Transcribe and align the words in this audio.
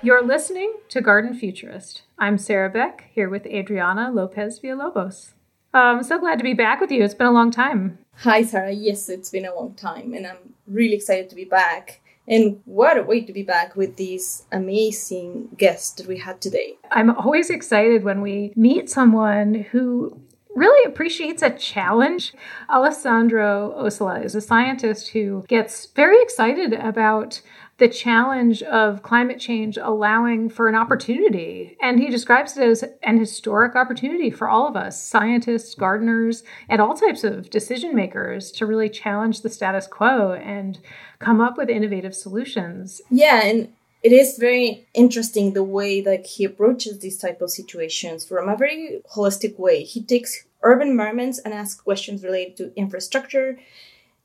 You're 0.00 0.24
listening 0.24 0.74
to 0.90 1.00
Garden 1.00 1.34
Futurist. 1.34 2.02
I'm 2.20 2.38
Sarah 2.38 2.70
Beck 2.70 3.10
here 3.12 3.28
with 3.28 3.44
Adriana 3.46 4.12
Lopez 4.12 4.60
Villalobos. 4.60 5.32
I'm 5.74 6.04
so 6.04 6.20
glad 6.20 6.38
to 6.38 6.44
be 6.44 6.54
back 6.54 6.80
with 6.80 6.92
you. 6.92 7.02
It's 7.02 7.14
been 7.14 7.26
a 7.26 7.32
long 7.32 7.50
time. 7.50 7.98
Hi, 8.18 8.42
Sarah. 8.44 8.70
Yes, 8.70 9.08
it's 9.08 9.30
been 9.30 9.44
a 9.44 9.52
long 9.52 9.74
time, 9.74 10.14
and 10.14 10.24
I'm 10.24 10.54
really 10.68 10.94
excited 10.94 11.28
to 11.30 11.34
be 11.34 11.44
back. 11.44 12.00
And 12.28 12.60
what 12.64 12.96
a 12.96 13.02
way 13.02 13.22
to 13.22 13.32
be 13.32 13.42
back 13.42 13.74
with 13.74 13.96
these 13.96 14.44
amazing 14.52 15.48
guests 15.56 15.90
that 15.96 16.06
we 16.06 16.18
had 16.18 16.40
today. 16.40 16.78
I'm 16.92 17.10
always 17.10 17.50
excited 17.50 18.04
when 18.04 18.20
we 18.20 18.52
meet 18.54 18.88
someone 18.88 19.66
who 19.72 20.20
really 20.54 20.84
appreciates 20.84 21.42
a 21.42 21.50
challenge. 21.50 22.34
Alessandro 22.70 23.74
Ossola 23.76 24.24
is 24.24 24.34
a 24.34 24.40
scientist 24.40 25.08
who 25.08 25.44
gets 25.48 25.86
very 25.86 26.20
excited 26.22 26.72
about 26.72 27.40
the 27.78 27.88
challenge 27.88 28.62
of 28.64 29.02
climate 29.02 29.38
change 29.38 29.76
allowing 29.76 30.48
for 30.48 30.68
an 30.68 30.74
opportunity. 30.74 31.76
And 31.80 32.00
he 32.00 32.10
describes 32.10 32.56
it 32.56 32.68
as 32.68 32.84
an 33.02 33.18
historic 33.18 33.76
opportunity 33.76 34.30
for 34.30 34.48
all 34.48 34.66
of 34.66 34.76
us, 34.76 35.00
scientists, 35.00 35.74
gardeners, 35.76 36.42
and 36.68 36.80
all 36.80 36.94
types 36.94 37.22
of 37.22 37.50
decision 37.50 37.94
makers 37.94 38.50
to 38.52 38.66
really 38.66 38.88
challenge 38.88 39.42
the 39.42 39.48
status 39.48 39.86
quo 39.86 40.32
and 40.32 40.80
come 41.20 41.40
up 41.40 41.56
with 41.56 41.70
innovative 41.70 42.14
solutions. 42.16 43.00
Yeah, 43.10 43.42
and 43.44 43.72
it 44.02 44.12
is 44.12 44.38
very 44.38 44.88
interesting 44.92 45.52
the 45.52 45.64
way 45.64 46.00
that 46.00 46.26
he 46.26 46.44
approaches 46.44 46.98
these 46.98 47.18
type 47.18 47.40
of 47.40 47.50
situations 47.50 48.24
from 48.24 48.48
a 48.48 48.56
very 48.56 49.02
holistic 49.14 49.58
way. 49.58 49.84
He 49.84 50.02
takes 50.02 50.44
urban 50.62 50.88
environments 50.88 51.38
and 51.38 51.54
asks 51.54 51.80
questions 51.80 52.24
related 52.24 52.56
to 52.56 52.72
infrastructure, 52.76 53.58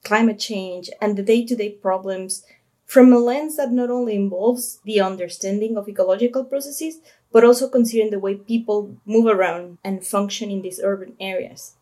climate 0.04 0.40
change, 0.40 0.90
and 1.00 1.16
the 1.16 1.23
day-to-day 1.23 1.70
problems 1.70 2.44
from 2.94 3.11
a 3.11 3.17
lens 3.17 3.58
that 3.58 3.72
not 3.72 3.89
only 3.89 4.13
involves 4.13 4.80
the 4.86 5.02
understanding 5.02 5.75
of 5.75 5.89
ecological 5.89 6.45
processes, 6.45 6.99
but 7.31 7.44
also 7.44 7.67
considering 7.67 8.11
the 8.11 8.19
way 8.19 8.36
people 8.36 8.95
move 9.03 9.25
around 9.25 9.80
and 9.83 10.05
function 10.05 10.52
in 10.52 10.61
these 10.61 10.80
urban 10.83 11.16
areas. 11.19 11.73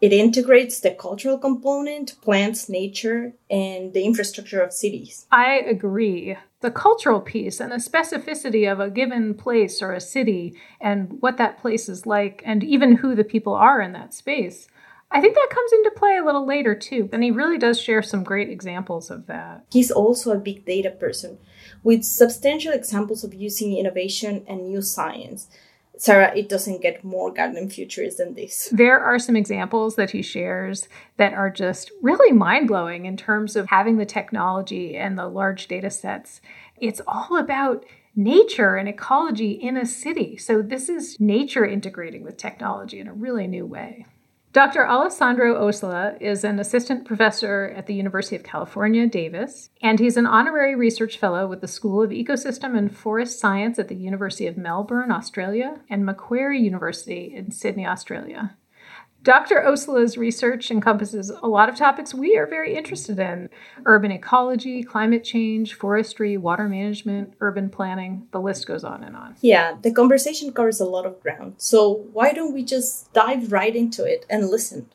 It 0.00 0.10
integrates 0.10 0.80
the 0.80 0.92
cultural 0.92 1.36
component, 1.36 2.18
plants, 2.22 2.70
nature, 2.70 3.34
and 3.50 3.92
the 3.92 4.04
infrastructure 4.04 4.62
of 4.62 4.72
cities. 4.72 5.26
I 5.30 5.58
agree. 5.58 6.38
The 6.60 6.70
cultural 6.70 7.20
piece 7.20 7.60
and 7.60 7.70
the 7.70 7.76
specificity 7.76 8.72
of 8.72 8.80
a 8.80 8.90
given 8.90 9.34
place 9.34 9.82
or 9.82 9.92
a 9.92 10.00
city 10.00 10.54
and 10.80 11.20
what 11.20 11.36
that 11.36 11.60
place 11.60 11.90
is 11.90 12.06
like, 12.06 12.42
and 12.46 12.64
even 12.64 12.96
who 12.96 13.14
the 13.14 13.22
people 13.22 13.52
are 13.52 13.82
in 13.82 13.92
that 13.92 14.14
space, 14.14 14.66
I 15.12 15.20
think 15.20 15.34
that 15.34 15.48
comes 15.50 15.72
into 15.72 15.90
play 15.90 16.16
a 16.16 16.24
little 16.24 16.46
later 16.46 16.74
too, 16.74 17.08
and 17.12 17.22
he 17.22 17.30
really 17.30 17.58
does 17.58 17.80
share 17.80 18.02
some 18.02 18.24
great 18.24 18.48
examples 18.48 19.10
of 19.10 19.26
that. 19.26 19.66
He's 19.70 19.90
also 19.90 20.32
a 20.32 20.38
big 20.38 20.64
data 20.64 20.90
person 20.90 21.38
with 21.82 22.04
substantial 22.04 22.72
examples 22.72 23.22
of 23.22 23.34
using 23.34 23.76
innovation 23.76 24.44
and 24.48 24.68
new 24.68 24.80
science. 24.80 25.48
Sarah, 25.98 26.34
it 26.34 26.48
doesn't 26.48 26.80
get 26.80 27.04
more 27.04 27.32
garden 27.32 27.68
futurist 27.68 28.18
than 28.18 28.34
this. 28.34 28.70
There 28.72 28.98
are 28.98 29.18
some 29.18 29.36
examples 29.36 29.96
that 29.96 30.10
he 30.10 30.22
shares 30.22 30.88
that 31.18 31.34
are 31.34 31.50
just 31.50 31.92
really 32.00 32.32
mind 32.32 32.66
blowing 32.66 33.04
in 33.04 33.16
terms 33.16 33.54
of 33.54 33.68
having 33.68 33.98
the 33.98 34.06
technology 34.06 34.96
and 34.96 35.18
the 35.18 35.28
large 35.28 35.68
data 35.68 35.90
sets. 35.90 36.40
It's 36.80 37.02
all 37.06 37.36
about 37.36 37.84
nature 38.16 38.76
and 38.76 38.88
ecology 38.88 39.52
in 39.52 39.76
a 39.76 39.86
city. 39.86 40.36
So, 40.36 40.62
this 40.62 40.88
is 40.88 41.20
nature 41.20 41.64
integrating 41.64 42.22
with 42.24 42.36
technology 42.36 42.98
in 42.98 43.08
a 43.08 43.12
really 43.12 43.46
new 43.46 43.66
way. 43.66 44.06
Dr. 44.52 44.86
Alessandro 44.86 45.54
Ossola 45.54 46.20
is 46.20 46.44
an 46.44 46.58
assistant 46.58 47.06
professor 47.06 47.72
at 47.74 47.86
the 47.86 47.94
University 47.94 48.36
of 48.36 48.42
California, 48.42 49.06
Davis, 49.06 49.70
and 49.80 49.98
he's 49.98 50.18
an 50.18 50.26
honorary 50.26 50.74
research 50.74 51.16
fellow 51.16 51.46
with 51.46 51.62
the 51.62 51.68
School 51.68 52.02
of 52.02 52.10
Ecosystem 52.10 52.76
and 52.76 52.94
Forest 52.94 53.40
Science 53.40 53.78
at 53.78 53.88
the 53.88 53.94
University 53.94 54.46
of 54.46 54.58
Melbourne, 54.58 55.10
Australia, 55.10 55.80
and 55.88 56.04
Macquarie 56.04 56.60
University 56.60 57.32
in 57.34 57.50
Sydney, 57.50 57.86
Australia. 57.86 58.54
Dr. 59.22 59.62
Ossola's 59.64 60.18
research 60.18 60.70
encompasses 60.72 61.30
a 61.30 61.46
lot 61.46 61.68
of 61.68 61.76
topics 61.76 62.12
we 62.12 62.36
are 62.36 62.46
very 62.46 62.74
interested 62.74 63.20
in 63.20 63.48
urban 63.86 64.10
ecology, 64.10 64.82
climate 64.82 65.22
change, 65.22 65.74
forestry, 65.74 66.36
water 66.36 66.68
management, 66.68 67.34
urban 67.40 67.70
planning. 67.70 68.26
The 68.32 68.40
list 68.40 68.66
goes 68.66 68.82
on 68.82 69.04
and 69.04 69.14
on. 69.14 69.36
Yeah, 69.40 69.76
the 69.80 69.92
conversation 69.92 70.52
covers 70.52 70.80
a 70.80 70.86
lot 70.86 71.06
of 71.06 71.20
ground. 71.20 71.54
So, 71.58 72.08
why 72.12 72.32
don't 72.32 72.52
we 72.52 72.64
just 72.64 73.12
dive 73.12 73.52
right 73.52 73.76
into 73.76 74.04
it 74.04 74.26
and 74.28 74.48
listen? 74.48 74.86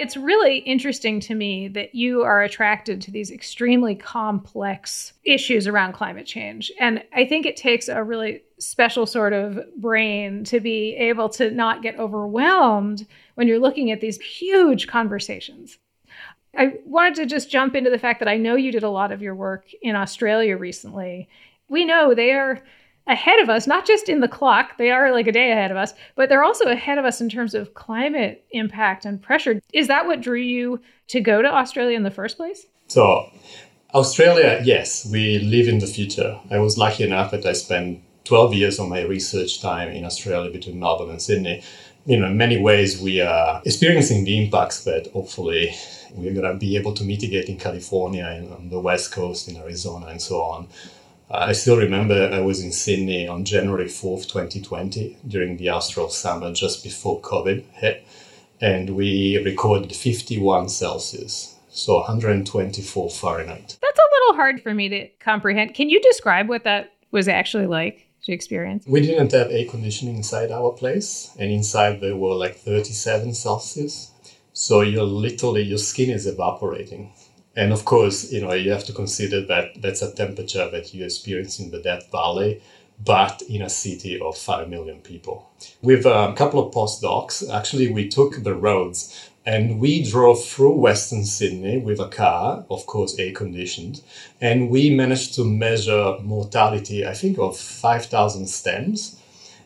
It's 0.00 0.16
really 0.16 0.58
interesting 0.58 1.20
to 1.20 1.34
me 1.34 1.68
that 1.68 1.94
you 1.94 2.22
are 2.22 2.42
attracted 2.42 3.02
to 3.02 3.10
these 3.10 3.30
extremely 3.30 3.94
complex 3.94 5.12
issues 5.24 5.66
around 5.66 5.92
climate 5.92 6.26
change. 6.26 6.72
And 6.80 7.04
I 7.14 7.26
think 7.26 7.44
it 7.44 7.56
takes 7.56 7.88
a 7.88 8.02
really 8.02 8.42
special 8.58 9.04
sort 9.04 9.34
of 9.34 9.60
brain 9.76 10.42
to 10.44 10.58
be 10.58 10.96
able 10.96 11.28
to 11.30 11.50
not 11.50 11.82
get 11.82 11.98
overwhelmed 11.98 13.06
when 13.34 13.46
you're 13.46 13.58
looking 13.58 13.90
at 13.90 14.00
these 14.00 14.18
huge 14.18 14.86
conversations. 14.86 15.76
I 16.56 16.78
wanted 16.86 17.16
to 17.16 17.26
just 17.26 17.50
jump 17.50 17.76
into 17.76 17.90
the 17.90 17.98
fact 17.98 18.20
that 18.20 18.28
I 18.28 18.38
know 18.38 18.56
you 18.56 18.72
did 18.72 18.82
a 18.82 18.90
lot 18.90 19.12
of 19.12 19.20
your 19.20 19.34
work 19.34 19.66
in 19.82 19.96
Australia 19.96 20.56
recently. 20.56 21.28
We 21.68 21.84
know 21.84 22.14
they 22.14 22.32
are 22.32 22.62
ahead 23.06 23.40
of 23.40 23.48
us, 23.48 23.66
not 23.66 23.86
just 23.86 24.08
in 24.08 24.20
the 24.20 24.28
clock, 24.28 24.78
they 24.78 24.90
are 24.90 25.12
like 25.12 25.26
a 25.26 25.32
day 25.32 25.50
ahead 25.52 25.70
of 25.70 25.76
us, 25.76 25.94
but 26.14 26.28
they're 26.28 26.44
also 26.44 26.66
ahead 26.66 26.98
of 26.98 27.04
us 27.04 27.20
in 27.20 27.28
terms 27.28 27.54
of 27.54 27.74
climate 27.74 28.44
impact 28.52 29.04
and 29.04 29.20
pressure. 29.20 29.60
Is 29.72 29.88
that 29.88 30.06
what 30.06 30.20
drew 30.20 30.38
you 30.38 30.80
to 31.08 31.20
go 31.20 31.42
to 31.42 31.48
Australia 31.48 31.96
in 31.96 32.02
the 32.02 32.10
first 32.10 32.36
place? 32.36 32.66
So, 32.86 33.30
Australia, 33.94 34.60
yes, 34.64 35.08
we 35.10 35.38
live 35.38 35.66
in 35.66 35.78
the 35.78 35.86
future. 35.86 36.38
I 36.50 36.58
was 36.58 36.78
lucky 36.78 37.04
enough 37.04 37.32
that 37.32 37.44
I 37.44 37.52
spent 37.52 38.02
12 38.24 38.54
years 38.54 38.78
of 38.78 38.88
my 38.88 39.02
research 39.02 39.60
time 39.60 39.88
in 39.88 40.04
Australia 40.04 40.50
between 40.50 40.78
Melbourne 40.78 41.10
and 41.10 41.20
Sydney. 41.20 41.62
You 42.06 42.18
know, 42.18 42.26
in 42.26 42.36
many 42.36 42.60
ways, 42.60 43.00
we 43.00 43.20
are 43.20 43.60
experiencing 43.64 44.24
the 44.24 44.42
impacts 44.42 44.84
that 44.84 45.08
hopefully 45.12 45.74
we're 46.14 46.32
going 46.32 46.50
to 46.50 46.58
be 46.58 46.76
able 46.76 46.94
to 46.94 47.04
mitigate 47.04 47.48
in 47.48 47.58
California 47.58 48.24
and 48.24 48.52
on 48.52 48.68
the 48.68 48.80
West 48.80 49.12
Coast, 49.12 49.48
in 49.48 49.56
Arizona, 49.56 50.06
and 50.06 50.22
so 50.22 50.40
on. 50.40 50.68
Uh, 51.30 51.46
I 51.48 51.52
still 51.52 51.76
remember 51.76 52.28
I 52.32 52.40
was 52.40 52.60
in 52.60 52.72
Sydney 52.72 53.28
on 53.28 53.44
January 53.44 53.84
4th, 53.84 54.26
2020, 54.26 55.18
during 55.28 55.58
the 55.58 55.68
Austral 55.68 56.08
summer, 56.08 56.52
just 56.52 56.82
before 56.82 57.20
COVID 57.20 57.64
hit. 57.70 58.04
And 58.60 58.90
we 58.90 59.40
recorded 59.44 59.94
51 59.94 60.68
Celsius, 60.68 61.54
so 61.68 62.00
124 62.00 63.10
Fahrenheit. 63.10 63.78
That's 63.80 63.98
a 63.98 64.10
little 64.12 64.36
hard 64.36 64.60
for 64.60 64.74
me 64.74 64.88
to 64.88 65.08
comprehend. 65.20 65.74
Can 65.74 65.88
you 65.88 66.00
describe 66.00 66.48
what 66.48 66.64
that 66.64 66.92
was 67.12 67.28
actually 67.28 67.66
like 67.66 68.08
to 68.24 68.32
experience? 68.32 68.84
We 68.88 69.00
didn't 69.00 69.30
have 69.30 69.52
air 69.52 69.66
conditioning 69.66 70.16
inside 70.16 70.50
our 70.50 70.72
place, 70.72 71.30
and 71.38 71.52
inside 71.52 72.00
there 72.00 72.16
were 72.16 72.34
like 72.34 72.56
37 72.56 73.34
Celsius. 73.34 74.10
So 74.52 74.80
you're 74.80 75.04
literally, 75.04 75.62
your 75.62 75.78
skin 75.78 76.10
is 76.10 76.26
evaporating. 76.26 77.12
And 77.56 77.72
of 77.72 77.84
course, 77.84 78.30
you 78.32 78.40
know, 78.40 78.52
you 78.52 78.70
have 78.70 78.84
to 78.84 78.92
consider 78.92 79.44
that 79.46 79.82
that's 79.82 80.02
a 80.02 80.12
temperature 80.12 80.70
that 80.70 80.94
you 80.94 81.04
experience 81.04 81.58
in 81.58 81.70
the 81.70 81.80
Death 81.80 82.10
Valley, 82.12 82.62
but 83.04 83.42
in 83.42 83.62
a 83.62 83.70
city 83.70 84.20
of 84.20 84.36
5 84.36 84.68
million 84.68 85.00
people. 85.00 85.50
With 85.82 86.06
a 86.06 86.34
couple 86.36 86.64
of 86.64 86.72
postdocs, 86.72 87.48
actually, 87.52 87.92
we 87.92 88.08
took 88.08 88.42
the 88.42 88.54
roads 88.54 89.30
and 89.46 89.80
we 89.80 90.02
drove 90.02 90.44
through 90.44 90.74
Western 90.74 91.24
Sydney 91.24 91.78
with 91.78 91.98
a 91.98 92.08
car, 92.08 92.64
of 92.70 92.86
course, 92.86 93.18
air 93.18 93.32
conditioned, 93.32 94.02
and 94.40 94.68
we 94.68 94.90
managed 94.90 95.34
to 95.34 95.44
measure 95.44 96.18
mortality, 96.22 97.06
I 97.06 97.14
think, 97.14 97.38
of 97.38 97.56
5,000 97.56 98.46
stems. 98.46 99.16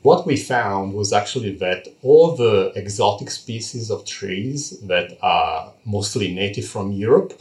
What 0.03 0.27
we 0.27 0.37
found 0.37 0.95
was 0.95 1.13
actually 1.13 1.57
that 1.57 1.89
all 2.03 2.37
the 2.37 2.73
exotic 2.77 3.31
species 3.31 3.91
of 3.91 4.05
trees 4.05 4.79
that 4.81 5.19
are 5.23 5.73
mostly 5.85 6.33
native 6.33 6.69
from 6.69 6.93
Europe 6.93 7.33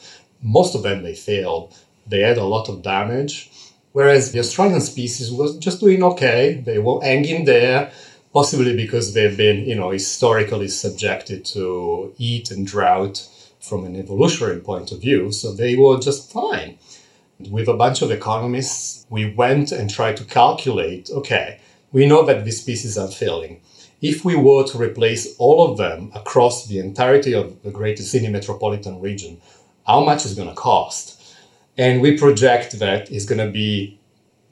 most 0.44 0.75
of 0.75 0.84
them 0.84 1.01
they 1.01 1.16
failed. 1.16 1.74
They 2.06 2.19
had 2.19 2.38
a 2.38 2.44
lot 2.44 2.69
of 2.69 2.81
damage. 2.84 3.50
Whereas 3.94 4.31
the 4.31 4.40
Australian 4.40 4.81
species 4.81 5.31
was 5.31 5.57
just 5.57 5.80
doing 5.80 6.04
okay. 6.04 6.62
They 6.66 6.80
were 6.80 7.01
hanging 7.01 7.45
there, 7.45 7.92
possibly 8.34 8.75
because 8.75 9.13
they've 9.13 9.38
been, 9.38 9.66
you 9.66 9.75
know, 9.75 9.92
historically 9.92 10.68
subjected 10.68 11.45
to 11.45 12.13
heat 12.18 12.50
and 12.51 12.66
drought 12.66 13.28
from 13.60 13.86
an 13.86 13.95
evolutionary 13.95 14.60
point 14.60 14.92
of 14.92 15.00
view. 15.00 15.31
So 15.31 15.54
they 15.54 15.75
were 15.75 16.00
just 16.00 16.31
fine. 16.31 16.80
With 17.39 17.68
a 17.68 17.75
bunch 17.75 18.01
of 18.01 18.12
economists, 18.12 19.06
we 19.10 19.34
went 19.34 19.72
and 19.72 19.89
tried 19.89 20.18
to 20.18 20.25
calculate 20.25 21.10
okay, 21.12 21.60
we 21.92 22.07
know 22.07 22.25
that 22.25 22.44
these 22.44 22.62
species 22.62 22.98
are 22.98 23.07
failing. 23.07 23.62
If 24.01 24.25
we 24.25 24.36
were 24.36 24.66
to 24.68 24.78
replace 24.78 25.36
all 25.38 25.72
of 25.72 25.78
them 25.78 26.12
across 26.13 26.66
the 26.66 26.80
entirety 26.80 27.34
of 27.34 27.62
the 27.62 27.72
Greater 27.72 28.04
Sydney 28.04 28.30
metropolitan 28.30 29.00
region, 29.00 29.39
how 29.85 30.03
much 30.03 30.25
is 30.25 30.33
going 30.35 30.50
to 30.50 30.56
cost. 30.56 31.21
And 31.77 32.01
we 32.01 32.18
project 32.18 32.80
that 32.80 33.12
it's 33.12 33.25
going 33.25 33.45
to 33.45 33.51
be 33.51 34.00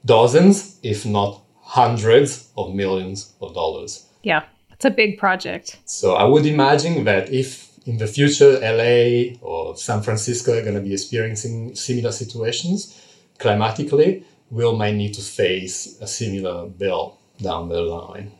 dozens, 0.04 0.78
if 0.82 1.06
not 1.06 1.40
hundreds 1.60 2.50
of 2.56 2.74
millions 2.74 3.32
of 3.40 3.54
dollars. 3.54 4.06
Yeah, 4.22 4.44
it's 4.70 4.84
a 4.84 4.90
big 4.90 5.18
project. 5.18 5.78
So 5.84 6.14
I 6.14 6.24
would 6.24 6.46
imagine 6.46 7.04
that 7.04 7.32
if 7.32 7.70
in 7.86 7.98
the 7.98 8.06
future 8.06 8.58
LA 8.60 9.36
or 9.40 9.76
San 9.76 10.02
Francisco 10.02 10.58
are 10.58 10.62
going 10.62 10.74
to 10.74 10.80
be 10.80 10.92
experiencing 10.92 11.74
similar 11.74 12.12
situations 12.12 13.00
climatically, 13.38 14.24
will 14.50 14.76
might 14.76 14.94
need 14.94 15.14
to 15.14 15.22
face 15.22 15.98
a 16.00 16.06
similar 16.06 16.66
bill 16.68 17.18
down 17.40 17.68
the 17.68 17.80
line. 17.80 18.32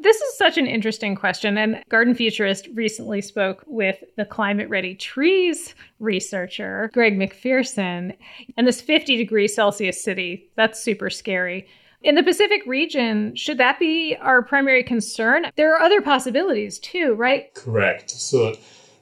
This 0.00 0.16
is 0.20 0.38
such 0.38 0.58
an 0.58 0.66
interesting 0.66 1.16
question. 1.16 1.58
And 1.58 1.82
Garden 1.88 2.14
Futurist 2.14 2.68
recently 2.74 3.20
spoke 3.20 3.64
with 3.66 4.02
the 4.16 4.24
climate 4.24 4.68
ready 4.68 4.94
trees 4.94 5.74
researcher, 5.98 6.90
Greg 6.92 7.18
McPherson. 7.18 8.16
And 8.56 8.66
this 8.66 8.80
50 8.80 9.16
degree 9.16 9.48
Celsius 9.48 10.02
city, 10.02 10.48
that's 10.56 10.82
super 10.82 11.10
scary. 11.10 11.66
In 12.02 12.14
the 12.14 12.22
Pacific 12.22 12.62
region, 12.64 13.34
should 13.34 13.58
that 13.58 13.80
be 13.80 14.16
our 14.20 14.40
primary 14.40 14.84
concern? 14.84 15.46
There 15.56 15.74
are 15.74 15.82
other 15.82 16.00
possibilities 16.00 16.78
too, 16.78 17.14
right? 17.14 17.52
Correct. 17.54 18.10
So 18.10 18.54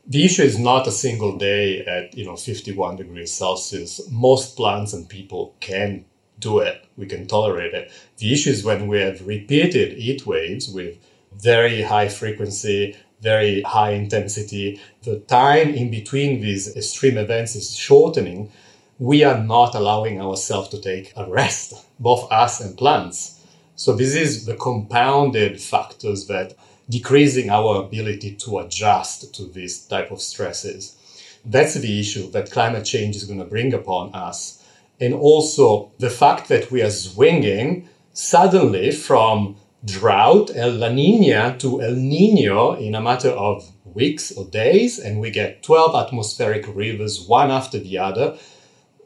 the 0.06 0.24
issue 0.24 0.42
is 0.42 0.58
not 0.58 0.86
a 0.86 0.92
single 0.92 1.36
day 1.36 1.84
at, 1.84 2.16
you 2.16 2.24
know, 2.24 2.36
51 2.36 2.96
degrees 2.96 3.32
Celsius. 3.32 4.00
Most 4.10 4.56
plants 4.56 4.94
and 4.94 5.06
people 5.06 5.56
can 5.60 6.06
do 6.38 6.58
it, 6.58 6.84
we 6.96 7.06
can 7.06 7.26
tolerate 7.26 7.74
it. 7.74 7.90
The 8.18 8.32
issue 8.32 8.50
is 8.50 8.64
when 8.64 8.86
we 8.86 9.00
have 9.00 9.26
repeated 9.26 9.98
heat 9.98 10.26
waves 10.26 10.68
with 10.68 10.96
very 11.32 11.82
high 11.82 12.08
frequency, 12.08 12.96
very 13.20 13.62
high 13.62 13.92
intensity, 13.92 14.80
the 15.02 15.20
time 15.20 15.74
in 15.74 15.90
between 15.90 16.40
these 16.40 16.76
extreme 16.76 17.18
events 17.18 17.56
is 17.56 17.76
shortening. 17.76 18.50
We 18.98 19.24
are 19.24 19.42
not 19.42 19.74
allowing 19.74 20.20
ourselves 20.20 20.68
to 20.70 20.80
take 20.80 21.12
a 21.16 21.28
rest, 21.28 21.86
both 21.98 22.30
us 22.30 22.60
and 22.60 22.76
plants. 22.76 23.40
So 23.74 23.94
this 23.94 24.14
is 24.14 24.46
the 24.46 24.56
compounded 24.56 25.60
factors 25.60 26.26
that 26.28 26.54
decreasing 26.88 27.50
our 27.50 27.82
ability 27.82 28.36
to 28.36 28.60
adjust 28.60 29.34
to 29.34 29.44
these 29.46 29.84
type 29.86 30.10
of 30.10 30.22
stresses. 30.22 30.96
That's 31.44 31.74
the 31.74 32.00
issue 32.00 32.30
that 32.30 32.50
climate 32.50 32.84
change 32.84 33.16
is 33.16 33.24
going 33.24 33.38
to 33.38 33.44
bring 33.44 33.74
upon 33.74 34.14
us 34.14 34.55
and 35.00 35.14
also 35.14 35.92
the 35.98 36.10
fact 36.10 36.48
that 36.48 36.70
we 36.70 36.82
are 36.82 36.90
swinging 36.90 37.88
suddenly 38.12 38.90
from 38.90 39.56
drought, 39.84 40.50
El 40.54 40.72
La 40.72 40.88
Nina, 40.88 41.56
to 41.58 41.82
El 41.82 41.94
Nino 41.94 42.74
in 42.74 42.94
a 42.94 43.00
matter 43.00 43.30
of 43.30 43.72
weeks 43.84 44.32
or 44.32 44.44
days, 44.46 44.98
and 44.98 45.20
we 45.20 45.30
get 45.30 45.62
12 45.62 46.06
atmospheric 46.06 46.66
rivers 46.74 47.20
one 47.20 47.50
after 47.50 47.78
the 47.78 47.98
other. 47.98 48.36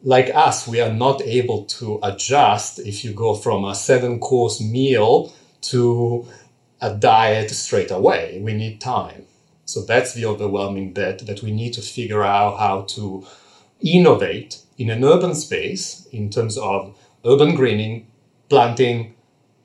Like 0.03 0.35
us, 0.35 0.67
we 0.67 0.81
are 0.81 0.93
not 0.93 1.21
able 1.23 1.65
to 1.65 2.01
adjust 2.03 2.79
if 2.79 3.05
you 3.05 3.13
go 3.13 3.35
from 3.35 3.65
a 3.65 3.75
seven 3.75 4.19
course 4.19 4.61
meal 4.61 5.33
to 5.63 6.27
a 6.81 6.95
diet 6.95 7.51
straight 7.51 7.91
away. 7.91 8.41
We 8.43 8.55
need 8.55 8.81
time. 8.81 9.27
So 9.67 9.83
that's 9.83 10.15
the 10.15 10.27
overwhelming 10.27 10.93
bit 10.93 11.27
that 11.27 11.43
we 11.43 11.53
need 11.53 11.75
to 11.75 11.83
figure 11.83 12.25
out 12.25 12.59
how 12.59 12.83
to 12.95 13.25
innovate 13.81 14.63
in 14.81 14.89
an 14.89 15.05
urban 15.05 15.35
space 15.35 16.09
in 16.11 16.31
terms 16.31 16.57
of 16.57 16.97
urban 17.27 17.55
greening, 17.55 18.07
planting 18.49 19.15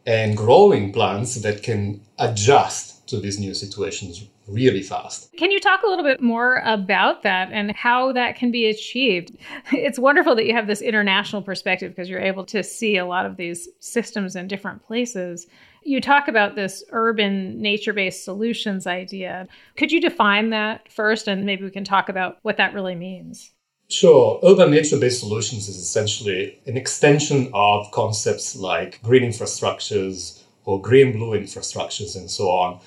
and 0.05 0.35
growing 0.35 0.91
plants 0.91 1.35
that 1.35 1.63
can 1.63 2.01
adjust 2.19 3.07
to 3.07 3.19
these 3.21 3.39
new 3.39 3.53
situations 3.53 4.27
really 4.45 4.83
fast. 4.83 5.31
Can 5.37 5.51
you 5.51 5.59
talk 5.61 5.83
a 5.83 5.87
little 5.87 6.03
bit 6.03 6.21
more 6.21 6.61
about 6.65 7.23
that 7.23 7.49
and 7.53 7.71
how 7.71 8.11
that 8.11 8.35
can 8.35 8.51
be 8.51 8.65
achieved? 8.65 9.37
It's 9.71 9.97
wonderful 9.97 10.35
that 10.35 10.45
you 10.45 10.53
have 10.53 10.67
this 10.67 10.81
international 10.81 11.41
perspective 11.41 11.91
because 11.91 12.09
you're 12.09 12.19
able 12.19 12.45
to 12.47 12.61
see 12.61 12.97
a 12.97 13.05
lot 13.05 13.25
of 13.25 13.37
these 13.37 13.69
systems 13.79 14.35
in 14.35 14.49
different 14.49 14.83
places. 14.83 15.47
You 15.83 16.01
talk 16.01 16.27
about 16.27 16.55
this 16.55 16.83
urban 16.91 17.61
nature 17.61 17.93
based 17.93 18.25
solutions 18.25 18.85
idea. 18.85 19.47
Could 19.77 19.93
you 19.93 20.01
define 20.01 20.49
that 20.49 20.91
first 20.91 21.29
and 21.29 21.45
maybe 21.45 21.63
we 21.63 21.71
can 21.71 21.85
talk 21.85 22.09
about 22.09 22.39
what 22.41 22.57
that 22.57 22.73
really 22.73 22.95
means? 22.95 23.54
Sure. 23.87 24.39
Urban 24.43 24.71
nature 24.71 24.97
based 24.97 25.19
solutions 25.19 25.69
is 25.69 25.77
essentially 25.77 26.59
an 26.65 26.75
extension 26.75 27.51
of 27.53 27.91
concepts 27.91 28.55
like 28.55 28.99
green 29.03 29.23
infrastructures 29.23 30.41
or 30.65 30.81
green 30.81 31.11
blue 31.11 31.39
infrastructures 31.39 32.15
and 32.15 32.29
so 32.29 32.49
on. 32.49 32.79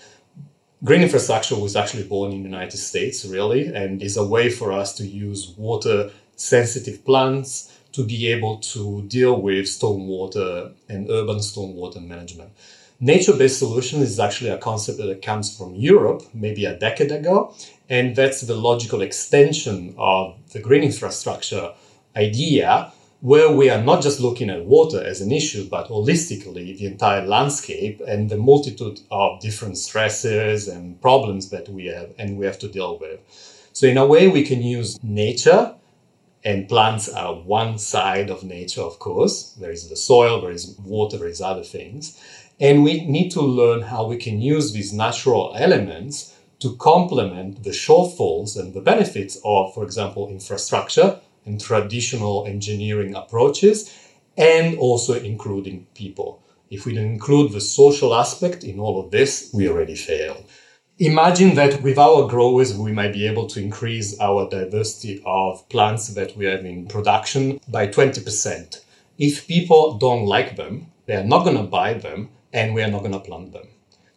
Green 0.83 1.03
infrastructure 1.03 1.57
was 1.57 1.77
actually 1.77 2.03
born 2.03 2.33
in 2.33 2.43
the 2.43 2.49
United 2.49 2.79
States, 2.79 3.25
really, 3.25 3.67
and 3.67 4.03
is 4.03 4.17
a 4.17 4.25
way 4.25 4.51
for 4.51 4.73
us 4.73 4.93
to 4.95 5.07
use 5.07 5.55
water 5.57 6.11
sensitive 6.35 7.05
plants 7.05 7.73
to 7.93 8.05
be 8.05 8.27
able 8.29 8.59
to 8.59 9.03
deal 9.03 9.41
with 9.41 9.67
stormwater 9.67 10.73
and 10.89 11.09
urban 11.11 11.39
stormwater 11.39 12.05
management. 12.05 12.51
Nature 13.01 13.35
based 13.35 13.61
solution 13.61 14.03
is 14.03 14.19
actually 14.19 14.51
a 14.51 14.59
concept 14.59 14.99
that 14.99 15.23
comes 15.23 15.57
from 15.57 15.77
Europe 15.77 16.23
maybe 16.35 16.65
a 16.65 16.77
decade 16.77 17.13
ago, 17.13 17.55
and 17.89 18.15
that's 18.15 18.43
the 18.43 18.55
logical 18.55 19.01
extension 19.01 19.95
of 19.99 20.37
the 20.53 20.61
green 20.61 20.83
infrastructure 20.83 21.73
idea, 22.17 22.93
where 23.21 23.51
we 23.51 23.69
are 23.71 23.83
not 23.83 24.03
just 24.03 24.21
looking 24.21 24.51
at 24.51 24.65
water 24.65 25.03
as 25.03 25.21
an 25.21 25.33
issue, 25.33 25.69
but 25.69 25.89
holistically 25.89 26.79
the 26.79 26.87
entire 26.87 27.27
landscape 27.27 28.01
and 28.07 28.29
the 28.29 28.37
multitude 28.37 29.01
of 29.11 29.41
different 29.41 29.77
stresses 29.77 30.69
and 30.69 31.01
problems 31.01 31.51
that 31.51 31.69
we 31.69 31.87
have 31.87 32.11
and 32.19 32.39
we 32.39 32.47
have 32.47 32.59
to 32.59 32.69
deal 32.69 32.99
with. 32.99 33.21
So, 33.73 33.87
in 33.87 33.97
a 33.97 34.07
way, 34.07 34.29
we 34.29 34.45
can 34.45 34.63
use 34.63 34.99
nature 35.03 35.75
and 36.45 36.69
plants 36.69 37.09
are 37.09 37.35
one 37.35 37.79
side 37.79 38.31
of 38.31 38.45
nature, 38.45 38.83
of 38.83 38.99
course. 38.99 39.53
There 39.53 39.71
is 39.71 39.89
the 39.89 39.97
soil, 39.97 40.41
there 40.41 40.53
is 40.53 40.77
water, 40.85 41.19
there 41.19 41.29
is 41.29 41.41
other 41.41 41.65
things. 41.65 42.19
And 42.61 42.85
we 42.85 43.05
need 43.07 43.31
to 43.33 43.41
learn 43.41 43.83
how 43.83 44.07
we 44.07 44.17
can 44.17 44.41
use 44.41 44.73
these 44.73 44.93
natural 44.93 45.55
elements 45.57 46.35
to 46.61 46.77
complement 46.77 47.63
the 47.63 47.71
shortfalls 47.71 48.59
and 48.59 48.75
the 48.75 48.81
benefits 48.81 49.41
of, 49.45 49.75
for 49.75 49.85
example, 49.85 50.29
infrastructure 50.29 51.21
and 51.45 51.61
traditional 51.61 52.47
engineering 52.47 53.15
approaches, 53.15 53.95
and 54.37 54.77
also 54.79 55.15
including 55.15 55.87
people. 55.95 56.43
If 56.71 56.85
we 56.85 56.95
don't 56.95 57.07
include 57.07 57.53
the 57.53 57.61
social 57.61 58.15
aspect 58.15 58.63
in 58.63 58.79
all 58.79 59.01
of 59.01 59.11
this, 59.11 59.51
we 59.55 59.69
already 59.69 59.97
fail. 59.97 60.45
Imagine 60.99 61.55
that 61.55 61.81
with 61.83 61.97
our 61.97 62.29
growers, 62.29 62.77
we 62.77 62.93
might 62.93 63.13
be 63.13 63.27
able 63.27 63.47
to 63.47 63.61
increase 63.61 64.19
our 64.21 64.49
diversity 64.51 65.23
of 65.25 65.69
plants 65.69 66.09
that 66.09 66.37
we 66.37 66.45
have 66.45 66.65
in 66.65 66.87
production 66.87 67.61
by 67.69 67.87
20%. 67.87 68.81
If 69.17 69.47
people 69.47 69.97
don't 69.97 70.27
like 70.27 70.57
them, 70.57 70.89
they 71.07 71.15
are 71.15 71.25
not 71.25 71.45
going 71.45 71.57
to 71.57 71.63
buy 71.63 71.95
them 71.95 72.31
and 72.53 72.75
we 72.75 72.83
are 72.83 72.91
not 72.91 73.01
going 73.01 73.13
to 73.13 73.21
plant 73.21 73.53
them. 73.53 73.69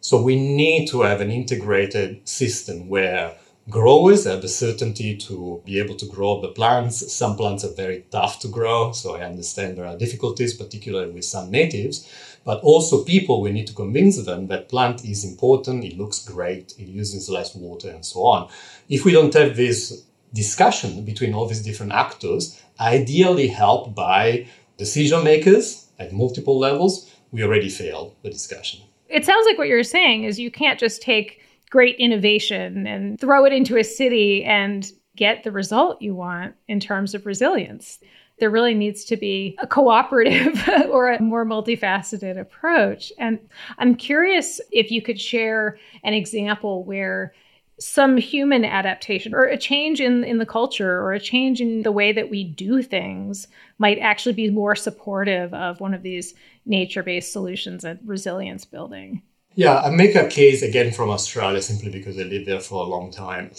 So 0.04 0.20
we 0.20 0.34
need 0.34 0.88
to 0.88 1.02
have 1.02 1.20
an 1.20 1.30
integrated 1.30 2.28
system 2.28 2.88
where 2.88 3.36
growers 3.70 4.24
have 4.24 4.42
the 4.42 4.48
certainty 4.48 5.16
to 5.18 5.62
be 5.64 5.78
able 5.78 5.94
to 5.94 6.06
grow 6.06 6.40
the 6.40 6.48
plants. 6.48 7.12
Some 7.12 7.36
plants 7.36 7.64
are 7.64 7.72
very 7.72 8.04
tough 8.10 8.40
to 8.40 8.48
grow, 8.48 8.90
so 8.90 9.14
I 9.14 9.22
understand 9.22 9.78
there 9.78 9.86
are 9.86 9.96
difficulties, 9.96 10.54
particularly 10.54 11.12
with 11.12 11.24
some 11.24 11.52
natives. 11.52 12.10
But 12.44 12.58
also 12.62 13.04
people, 13.04 13.40
we 13.40 13.52
need 13.52 13.68
to 13.68 13.74
convince 13.74 14.20
them 14.20 14.48
that 14.48 14.68
plant 14.68 15.04
is 15.04 15.24
important, 15.24 15.84
it 15.84 15.96
looks 15.96 16.18
great, 16.24 16.74
it 16.80 16.88
uses 16.88 17.30
less 17.30 17.54
water 17.54 17.88
and 17.88 18.04
so 18.04 18.24
on. 18.24 18.50
If 18.88 19.04
we 19.04 19.12
don't 19.12 19.34
have 19.34 19.54
this 19.54 20.04
discussion 20.34 21.04
between 21.04 21.32
all 21.32 21.46
these 21.46 21.62
different 21.62 21.92
actors, 21.92 22.60
ideally 22.80 23.46
helped 23.46 23.94
by 23.94 24.48
decision 24.78 25.22
makers 25.22 25.86
at 26.00 26.12
multiple 26.12 26.58
levels, 26.58 27.08
we 27.30 27.44
already 27.44 27.68
failed 27.68 28.16
the 28.22 28.30
discussion. 28.30 28.80
It 29.12 29.26
sounds 29.26 29.44
like 29.46 29.58
what 29.58 29.68
you're 29.68 29.84
saying 29.84 30.24
is 30.24 30.38
you 30.38 30.50
can't 30.50 30.80
just 30.80 31.02
take 31.02 31.40
great 31.70 31.96
innovation 31.96 32.86
and 32.86 33.20
throw 33.20 33.44
it 33.44 33.52
into 33.52 33.76
a 33.76 33.84
city 33.84 34.42
and 34.44 34.90
get 35.16 35.44
the 35.44 35.52
result 35.52 36.00
you 36.00 36.14
want 36.14 36.54
in 36.68 36.80
terms 36.80 37.14
of 37.14 37.26
resilience. 37.26 37.98
There 38.38 38.50
really 38.50 38.74
needs 38.74 39.04
to 39.04 39.16
be 39.16 39.56
a 39.60 39.66
cooperative 39.66 40.66
or 40.90 41.12
a 41.12 41.20
more 41.20 41.44
multifaceted 41.44 42.40
approach. 42.40 43.12
And 43.18 43.38
I'm 43.78 43.94
curious 43.94 44.60
if 44.70 44.90
you 44.90 45.02
could 45.02 45.20
share 45.20 45.78
an 46.04 46.14
example 46.14 46.82
where 46.84 47.34
some 47.82 48.16
human 48.16 48.64
adaptation 48.64 49.34
or 49.34 49.44
a 49.44 49.56
change 49.56 50.00
in, 50.00 50.24
in 50.24 50.38
the 50.38 50.46
culture 50.46 51.00
or 51.00 51.12
a 51.12 51.20
change 51.20 51.60
in 51.60 51.82
the 51.82 51.92
way 51.92 52.12
that 52.12 52.30
we 52.30 52.44
do 52.44 52.82
things 52.82 53.48
might 53.78 53.98
actually 53.98 54.32
be 54.32 54.50
more 54.50 54.76
supportive 54.76 55.52
of 55.52 55.80
one 55.80 55.94
of 55.94 56.02
these 56.02 56.34
nature 56.64 57.02
based 57.02 57.32
solutions 57.32 57.84
and 57.84 57.98
resilience 58.04 58.64
building. 58.64 59.22
Yeah, 59.54 59.80
I 59.80 59.90
make 59.90 60.14
a 60.14 60.28
case 60.28 60.62
again 60.62 60.92
from 60.92 61.10
Australia 61.10 61.60
simply 61.60 61.90
because 61.90 62.18
I 62.18 62.22
lived 62.22 62.46
there 62.46 62.60
for 62.60 62.84
a 62.84 62.88
long 62.88 63.10
time. 63.10 63.50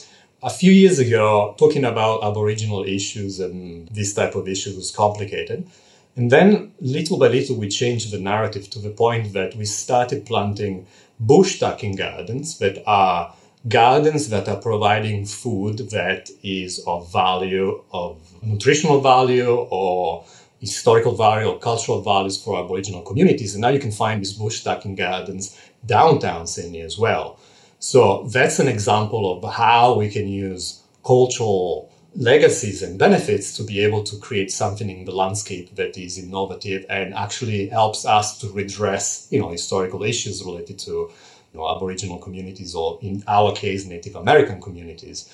A 0.42 0.50
few 0.50 0.72
years 0.72 1.00
ago, 1.00 1.56
talking 1.60 1.86
about 1.86 2.24
Aboriginal 2.24 2.84
issues 2.84 3.40
and 3.40 3.88
this 3.90 4.14
type 4.14 4.36
of 4.36 4.48
issues 4.48 4.76
was 4.76 4.92
complicated. 4.92 5.68
And 6.16 6.32
then, 6.32 6.74
little 6.80 7.18
by 7.18 7.28
little, 7.28 7.56
we 7.56 7.70
changed 7.70 8.12
the 8.12 8.20
narrative 8.20 8.70
to 8.72 8.80
the 8.80 8.90
point 8.90 9.34
that 9.34 9.56
we 9.56 9.66
started 9.66 10.26
planting 10.26 10.86
bush 11.20 11.60
tucker 11.60 11.94
gardens 11.96 12.58
that 12.60 12.84
are 12.86 13.34
gardens 13.68 14.30
that 14.30 14.48
are 14.50 14.58
providing 14.58 15.26
food 15.26 15.78
that 15.90 16.30
is 16.44 16.84
of 16.86 17.12
value, 17.12 17.82
of 17.94 18.20
nutritional 18.42 19.00
value 19.00 19.54
or 19.70 20.26
historical 20.60 21.16
value 21.16 21.48
or 21.48 21.60
cultural 21.60 22.02
values 22.02 22.42
for 22.42 22.64
Aboriginal 22.64 23.02
communities. 23.02 23.54
And 23.56 23.62
now 23.62 23.70
you 23.70 23.80
can 23.80 23.92
find 23.92 24.22
these 24.22 24.34
bush 24.34 24.64
tucker 24.64 24.90
gardens 24.96 25.60
downtown 25.86 26.48
Sydney 26.48 26.82
as 26.82 26.98
well. 26.98 27.40
So 27.80 28.24
that's 28.32 28.60
an 28.60 28.68
example 28.68 29.38
of 29.38 29.54
how 29.54 29.96
we 29.96 30.10
can 30.10 30.28
use 30.28 30.82
cultural 31.06 31.92
legacies 32.16 32.82
and 32.82 33.00
benefits 33.00 33.58
to 33.58 33.64
be 33.64 33.84
able 33.84 34.04
to 34.04 34.18
create 34.18 34.52
something 34.52 34.90
in 34.90 35.04
the 35.04 35.12
landscape 35.12 35.76
that 35.76 35.98
is 35.98 36.18
innovative 36.18 36.86
and 36.90 37.14
actually 37.14 37.68
helps 37.68 38.06
us 38.06 38.38
to 38.40 38.48
redress, 38.52 39.28
you 39.32 39.40
know, 39.40 39.50
historical 39.50 40.04
issues 40.04 40.44
related 40.44 40.78
to 40.80 41.12
you 41.54 41.60
know, 41.60 41.76
Aboriginal 41.76 42.18
communities 42.18 42.76
or 42.76 43.00
in 43.02 43.24
our 43.28 43.54
case, 43.54 43.86
Native 43.86 44.16
American 44.16 44.62
communities. 44.62 45.30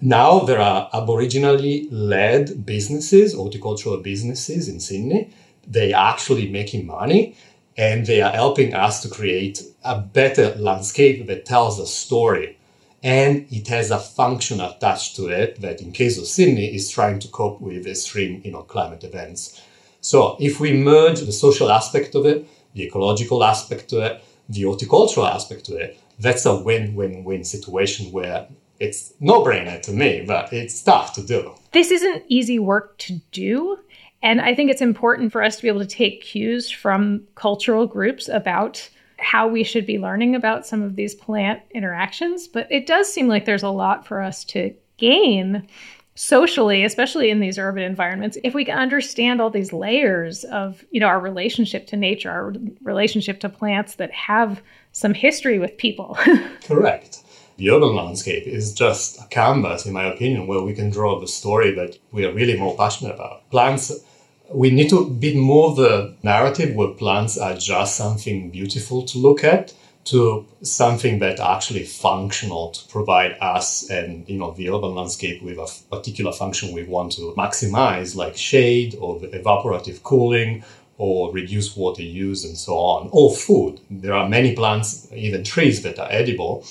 Now 0.00 0.40
there 0.40 0.60
are 0.60 0.90
Aboriginally 0.92 1.88
led 1.90 2.64
businesses, 2.66 3.34
horticultural 3.34 3.98
businesses 3.98 4.68
in 4.68 4.80
Sydney. 4.80 5.32
They 5.66 5.92
are 5.92 6.12
actually 6.12 6.50
making 6.50 6.86
money 6.86 7.36
and 7.76 8.06
they 8.06 8.20
are 8.20 8.32
helping 8.32 8.74
us 8.74 9.02
to 9.02 9.08
create 9.08 9.62
a 9.84 9.98
better 9.98 10.54
landscape 10.56 11.26
that 11.26 11.46
tells 11.46 11.78
a 11.78 11.86
story 11.86 12.56
and 13.02 13.46
it 13.50 13.68
has 13.68 13.90
a 13.90 13.98
function 13.98 14.60
attached 14.60 15.16
to 15.16 15.28
it 15.28 15.60
that 15.60 15.80
in 15.80 15.92
case 15.92 16.18
of 16.18 16.26
Sydney 16.26 16.74
is 16.74 16.90
trying 16.90 17.18
to 17.20 17.28
cope 17.28 17.60
with 17.60 17.86
extreme 17.86 18.42
you 18.44 18.52
know, 18.52 18.62
climate 18.62 19.04
events. 19.04 19.60
So 20.00 20.36
if 20.38 20.60
we 20.60 20.72
merge 20.72 21.20
the 21.20 21.32
social 21.32 21.70
aspect 21.70 22.14
of 22.14 22.26
it, 22.26 22.46
the 22.74 22.84
ecological 22.84 23.42
aspect 23.42 23.88
to 23.90 24.00
it, 24.00 24.24
the 24.50 24.62
horticultural 24.62 25.26
aspect 25.26 25.64
to 25.66 25.76
it, 25.76 25.98
that's 26.18 26.44
a 26.44 26.54
win-win-win 26.54 27.44
situation 27.44 28.12
where 28.12 28.46
it's 28.78 29.14
no 29.20 29.42
brainer 29.42 29.80
to 29.82 29.92
me, 29.92 30.24
but 30.26 30.52
it's 30.52 30.82
tough 30.82 31.14
to 31.14 31.22
do. 31.22 31.54
This 31.72 31.90
isn't 31.90 32.24
easy 32.28 32.58
work 32.58 32.98
to 32.98 33.20
do. 33.30 33.78
And 34.22 34.40
I 34.40 34.54
think 34.54 34.70
it's 34.70 34.82
important 34.82 35.32
for 35.32 35.42
us 35.42 35.56
to 35.56 35.62
be 35.62 35.68
able 35.68 35.80
to 35.80 35.86
take 35.86 36.22
cues 36.22 36.70
from 36.70 37.22
cultural 37.36 37.86
groups 37.86 38.28
about 38.28 38.86
how 39.18 39.48
we 39.48 39.64
should 39.64 39.86
be 39.86 39.98
learning 39.98 40.34
about 40.34 40.66
some 40.66 40.82
of 40.82 40.96
these 40.96 41.14
plant 41.14 41.62
interactions. 41.72 42.46
But 42.46 42.70
it 42.70 42.86
does 42.86 43.10
seem 43.10 43.28
like 43.28 43.44
there's 43.44 43.62
a 43.62 43.70
lot 43.70 44.06
for 44.06 44.20
us 44.20 44.44
to 44.44 44.74
gain 44.98 45.66
socially 46.16 46.84
especially 46.84 47.30
in 47.30 47.40
these 47.40 47.58
urban 47.58 47.82
environments 47.82 48.36
if 48.42 48.52
we 48.52 48.64
can 48.64 48.76
understand 48.76 49.40
all 49.40 49.48
these 49.48 49.72
layers 49.72 50.44
of 50.44 50.84
you 50.90 51.00
know 51.00 51.06
our 51.06 51.20
relationship 51.20 51.86
to 51.86 51.96
nature 51.96 52.30
our 52.30 52.52
relationship 52.82 53.40
to 53.40 53.48
plants 53.48 53.94
that 53.94 54.10
have 54.12 54.60
some 54.92 55.14
history 55.14 55.58
with 55.58 55.76
people. 55.76 56.18
Correct. 56.64 57.22
The 57.58 57.70
urban 57.70 57.94
landscape 57.94 58.46
is 58.46 58.72
just 58.72 59.20
a 59.20 59.26
canvas 59.28 59.86
in 59.86 59.92
my 59.92 60.04
opinion 60.04 60.46
where 60.46 60.62
we 60.62 60.74
can 60.74 60.90
draw 60.90 61.20
the 61.20 61.28
story 61.28 61.74
that 61.74 61.98
we 62.10 62.24
are 62.24 62.32
really 62.32 62.58
more 62.58 62.76
passionate 62.76 63.14
about. 63.14 63.48
Plants 63.50 63.92
we 64.52 64.70
need 64.70 64.90
to 64.90 65.08
be 65.08 65.36
more 65.36 65.76
the 65.76 66.16
narrative 66.24 66.74
where 66.74 66.88
plants 66.88 67.38
are 67.38 67.54
just 67.54 67.96
something 67.96 68.50
beautiful 68.50 69.04
to 69.04 69.18
look 69.18 69.44
at 69.44 69.72
to 70.04 70.46
something 70.62 71.18
that 71.18 71.38
actually 71.38 71.84
functional 71.84 72.70
to 72.70 72.88
provide 72.88 73.36
us 73.40 73.88
and 73.90 74.28
you 74.28 74.38
know 74.38 74.52
the 74.52 74.68
urban 74.70 74.94
landscape 74.94 75.42
with 75.42 75.58
a 75.58 75.70
particular 75.90 76.32
function 76.32 76.74
we 76.74 76.84
want 76.84 77.12
to 77.12 77.34
maximize 77.36 78.16
like 78.16 78.36
shade 78.36 78.96
or 79.00 79.18
evaporative 79.20 80.02
cooling 80.02 80.64
or 81.00 81.32
reduce 81.32 81.74
water 81.74 82.02
use 82.02 82.44
and 82.44 82.58
so 82.58 82.74
on 82.74 83.08
or 83.10 83.34
food. 83.34 83.80
There 83.90 84.12
are 84.12 84.28
many 84.28 84.54
plants 84.54 85.08
even 85.12 85.42
trees 85.42 85.80
that 85.82 85.98
are 85.98 86.08
edible. 86.10 86.62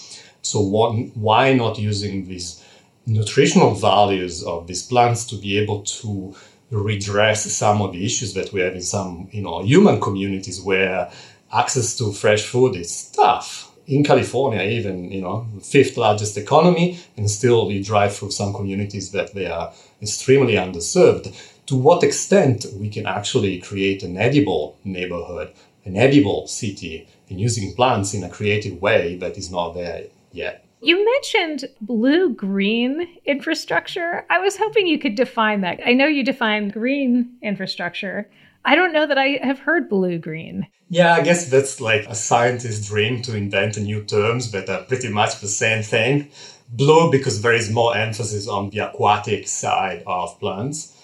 So 0.43 0.61
what, 0.61 0.91
why 1.15 1.53
not 1.53 1.79
using 1.79 2.27
these 2.27 2.63
nutritional 3.07 3.73
values 3.73 4.43
of 4.43 4.67
these 4.67 4.83
plants 4.85 5.25
to 5.25 5.35
be 5.35 5.57
able 5.57 5.81
to 5.81 6.35
redress 6.69 7.51
some 7.51 7.81
of 7.81 7.93
the 7.93 8.05
issues 8.05 8.35
that 8.35 8.53
we 8.53 8.61
have 8.61 8.75
in 8.75 8.83
some, 8.83 9.27
you 9.31 9.41
know, 9.41 9.63
human 9.63 9.99
communities 9.99 10.61
where 10.61 11.11
access 11.53 11.95
to 11.97 12.11
fresh 12.13 12.45
food 12.45 12.75
is 12.75 13.11
tough. 13.11 13.71
In 13.87 14.03
California, 14.03 14.61
even, 14.61 15.11
you 15.11 15.21
know, 15.21 15.47
fifth 15.63 15.97
largest 15.97 16.37
economy, 16.37 16.99
and 17.17 17.29
still 17.29 17.71
you 17.71 17.83
drive 17.83 18.15
through 18.15 18.31
some 18.31 18.53
communities 18.53 19.11
that 19.11 19.33
they 19.33 19.47
are 19.47 19.73
extremely 20.01 20.53
underserved. 20.53 21.35
To 21.65 21.75
what 21.75 22.03
extent 22.03 22.65
we 22.75 22.89
can 22.89 23.07
actually 23.07 23.59
create 23.59 24.03
an 24.03 24.17
edible 24.17 24.77
neighborhood, 24.83 25.53
an 25.85 25.97
edible 25.97 26.47
city, 26.47 27.07
and 27.29 27.39
using 27.39 27.73
plants 27.73 28.13
in 28.13 28.23
a 28.23 28.29
creative 28.29 28.79
way 28.81 29.17
that 29.17 29.37
is 29.37 29.51
not 29.51 29.73
there 29.73 30.03
yet. 30.31 30.65
You 30.81 31.03
mentioned 31.03 31.65
blue 31.81 32.33
green 32.33 33.07
infrastructure. 33.25 34.25
I 34.29 34.39
was 34.39 34.55
hoping 34.55 34.87
you 34.87 34.97
could 34.97 35.15
define 35.15 35.61
that. 35.61 35.79
I 35.85 35.93
know 35.93 36.05
you 36.05 36.23
define 36.23 36.69
green 36.69 37.37
infrastructure. 37.41 38.29
I 38.65 38.75
don't 38.75 38.93
know 38.93 39.07
that 39.07 39.17
I 39.17 39.39
have 39.41 39.59
heard 39.59 39.89
blue 39.89 40.17
green. 40.17 40.67
Yeah, 40.89 41.13
I 41.13 41.21
guess 41.21 41.49
that's 41.49 41.79
like 41.79 42.05
a 42.07 42.15
scientist's 42.15 42.87
dream 42.87 43.21
to 43.23 43.35
invent 43.35 43.77
new 43.77 44.03
terms 44.03 44.51
that 44.51 44.69
are 44.69 44.83
pretty 44.83 45.09
much 45.09 45.39
the 45.39 45.47
same 45.47 45.83
thing. 45.83 46.29
Blue, 46.69 47.11
because 47.11 47.41
there 47.41 47.53
is 47.53 47.71
more 47.71 47.95
emphasis 47.95 48.47
on 48.47 48.69
the 48.69 48.79
aquatic 48.79 49.47
side 49.47 50.03
of 50.05 50.39
plants 50.39 50.95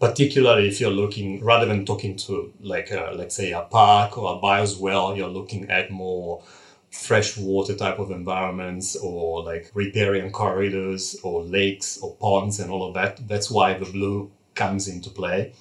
particularly 0.00 0.68
if 0.68 0.80
you're 0.80 0.90
looking 0.90 1.42
rather 1.42 1.64
than 1.64 1.86
talking 1.86 2.16
to 2.16 2.52
like 2.60 2.90
a, 2.90 3.12
let's 3.14 3.34
say 3.34 3.52
a 3.52 3.62
park 3.62 4.18
or 4.18 4.36
a 4.36 4.38
bioswale 4.38 5.16
you're 5.16 5.28
looking 5.28 5.70
at 5.70 5.90
more 5.90 6.42
freshwater 6.90 7.74
type 7.74 7.98
of 7.98 8.10
environments 8.10 8.96
or 8.96 9.42
like 9.42 9.70
riparian 9.74 10.30
corridors 10.30 11.16
or 11.22 11.42
lakes 11.42 11.98
or 12.02 12.14
ponds 12.16 12.60
and 12.60 12.70
all 12.70 12.86
of 12.86 12.94
that. 12.94 13.26
That's 13.26 13.50
why 13.50 13.74
the 13.74 13.86
blue 13.86 14.30
comes 14.54 14.86
into 14.88 15.10
play. 15.10 15.52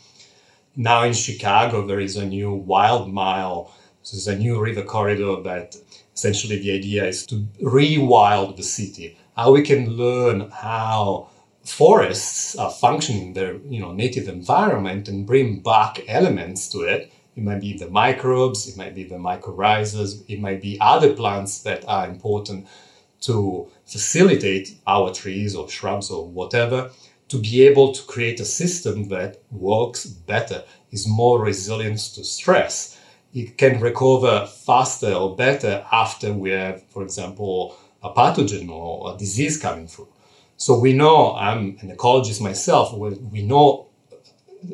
Now 0.75 1.03
in 1.03 1.13
Chicago, 1.13 1.85
there 1.85 1.99
is 1.99 2.15
a 2.15 2.25
new 2.25 2.53
wild 2.53 3.11
mile. 3.13 3.71
So 4.01 4.17
there's 4.17 4.27
a 4.27 4.37
new 4.37 4.59
river 4.59 4.83
corridor 4.83 5.41
that 5.43 5.75
essentially 6.15 6.59
the 6.59 6.71
idea 6.71 7.05
is 7.05 7.25
to 7.27 7.47
rewild 7.61 8.57
the 8.57 8.63
city. 8.63 9.17
How 9.35 9.51
we 9.51 9.61
can 9.61 9.91
learn 9.91 10.49
how 10.51 11.29
forests 11.63 12.55
are 12.57 12.71
functioning 12.71 13.27
in 13.27 13.33
their 13.33 13.55
you 13.69 13.79
know 13.79 13.93
native 13.93 14.27
environment 14.27 15.07
and 15.07 15.25
bring 15.25 15.61
back 15.61 16.01
elements 16.09 16.67
to 16.69 16.81
it 16.81 17.13
it 17.35 17.43
might 17.43 17.61
be 17.61 17.75
the 17.75 17.89
microbes, 17.89 18.67
it 18.67 18.77
might 18.77 18.93
be 18.93 19.03
the 19.03 19.15
mycorrhizas, 19.15 20.23
it 20.27 20.39
might 20.39 20.61
be 20.61 20.77
other 20.79 21.13
plants 21.13 21.59
that 21.61 21.83
are 21.87 22.07
important 22.07 22.67
to 23.21 23.67
facilitate 23.85 24.77
our 24.85 25.11
trees 25.13 25.55
or 25.55 25.69
shrubs 25.69 26.11
or 26.11 26.27
whatever 26.27 26.91
to 27.33 27.39
be 27.39 27.65
able 27.65 27.91
to 27.91 28.03
create 28.03 28.39
a 28.39 28.45
system 28.45 29.07
that 29.09 29.41
works 29.49 30.05
better, 30.05 30.63
is 30.91 31.07
more 31.07 31.41
resilient 31.41 31.97
to 31.97 32.23
stress. 32.23 32.95
It 33.33 33.57
can 33.57 33.79
recover 33.79 34.45
faster 34.45 35.11
or 35.11 35.35
better 35.35 35.83
after 35.91 36.31
we 36.31 36.51
have, 36.51 36.83
for 36.89 37.01
example, 37.01 37.75
a 38.03 38.11
pathogen 38.13 38.69
or 38.69 39.15
a 39.15 39.17
disease 39.17 39.57
coming 39.57 39.87
through. 39.87 40.09
So 40.57 40.77
we 40.77 40.93
know, 40.93 41.33
I'm 41.33 41.75
an 41.81 41.89
ecologist 41.95 42.39
myself, 42.39 42.93
we 42.95 43.41
know 43.41 43.87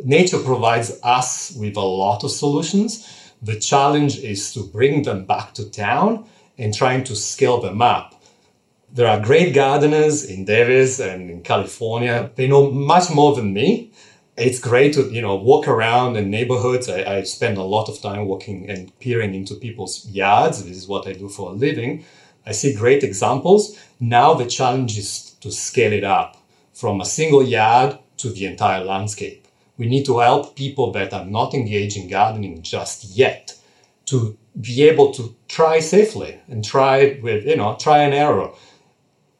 nature 0.04 0.40
provides 0.40 1.00
us 1.02 1.54
with 1.58 1.78
a 1.78 1.88
lot 2.04 2.26
of 2.26 2.32
solutions. 2.32 3.32
The 3.42 3.58
challenge 3.58 4.18
is 4.18 4.54
to 4.54 4.66
bring 4.66 5.04
them 5.04 5.24
back 5.24 5.54
to 5.54 5.72
town 5.72 6.26
and 6.58 6.74
trying 6.74 7.06
to 7.06 7.16
scale 7.16 7.62
them 7.62 7.82
up. 7.82 8.19
There 8.92 9.08
are 9.08 9.20
great 9.20 9.54
gardeners 9.54 10.26
in 10.26 10.46
Davis 10.46 11.00
and 11.00 11.30
in 11.30 11.42
California. 11.42 12.32
They 12.36 12.48
know 12.48 12.72
much 12.72 13.10
more 13.10 13.36
than 13.36 13.54
me. 13.54 13.92
It's 14.36 14.60
great 14.60 14.94
to, 14.94 15.04
you 15.12 15.22
know, 15.22 15.36
walk 15.36 15.68
around 15.68 16.16
in 16.16 16.30
neighborhoods. 16.30 16.90
I, 16.90 17.18
I 17.18 17.24
spend 17.24 17.58
a 17.58 17.64
lot 17.64 17.90
of 17.90 18.02
time 18.02 18.26
walking 18.26 18.70
and 18.70 18.98
peering 19.00 19.36
into 19.36 19.56
people's 19.56 20.08
yards. 20.10 20.64
This 20.64 20.78
is 20.78 20.88
what 20.88 21.08
I 21.08 21.14
do 21.14 21.30
for 21.30 21.50
a 21.50 21.54
living. 21.54 22.06
I 22.46 22.52
see 22.54 22.74
great 22.74 23.04
examples. 23.04 23.78
Now 24.00 24.34
the 24.34 24.46
challenge 24.46 24.98
is 24.98 25.32
to 25.42 25.52
scale 25.52 25.94
it 25.94 26.04
up 26.04 26.38
from 26.74 27.02
a 27.02 27.06
single 27.06 27.44
yard 27.44 28.00
to 28.18 28.30
the 28.30 28.46
entire 28.46 28.84
landscape 28.84 29.46
we 29.80 29.88
need 29.88 30.06
to 30.06 30.20
help 30.20 30.56
people 30.56 30.92
that 30.92 31.14
are 31.14 31.26
not 31.26 31.54
engaged 31.54 31.98
in 31.98 32.10
gardening 32.10 32.62
just 32.62 33.06
yet 33.06 33.56
to 34.06 34.38
be 34.60 34.84
able 34.84 35.14
to 35.14 35.34
try 35.48 35.80
safely 35.80 36.38
and 36.50 36.64
try 36.66 37.18
with, 37.24 37.46
you 37.46 37.56
know, 37.56 37.78
try 37.80 38.00
and 38.00 38.14
error. 38.14 38.52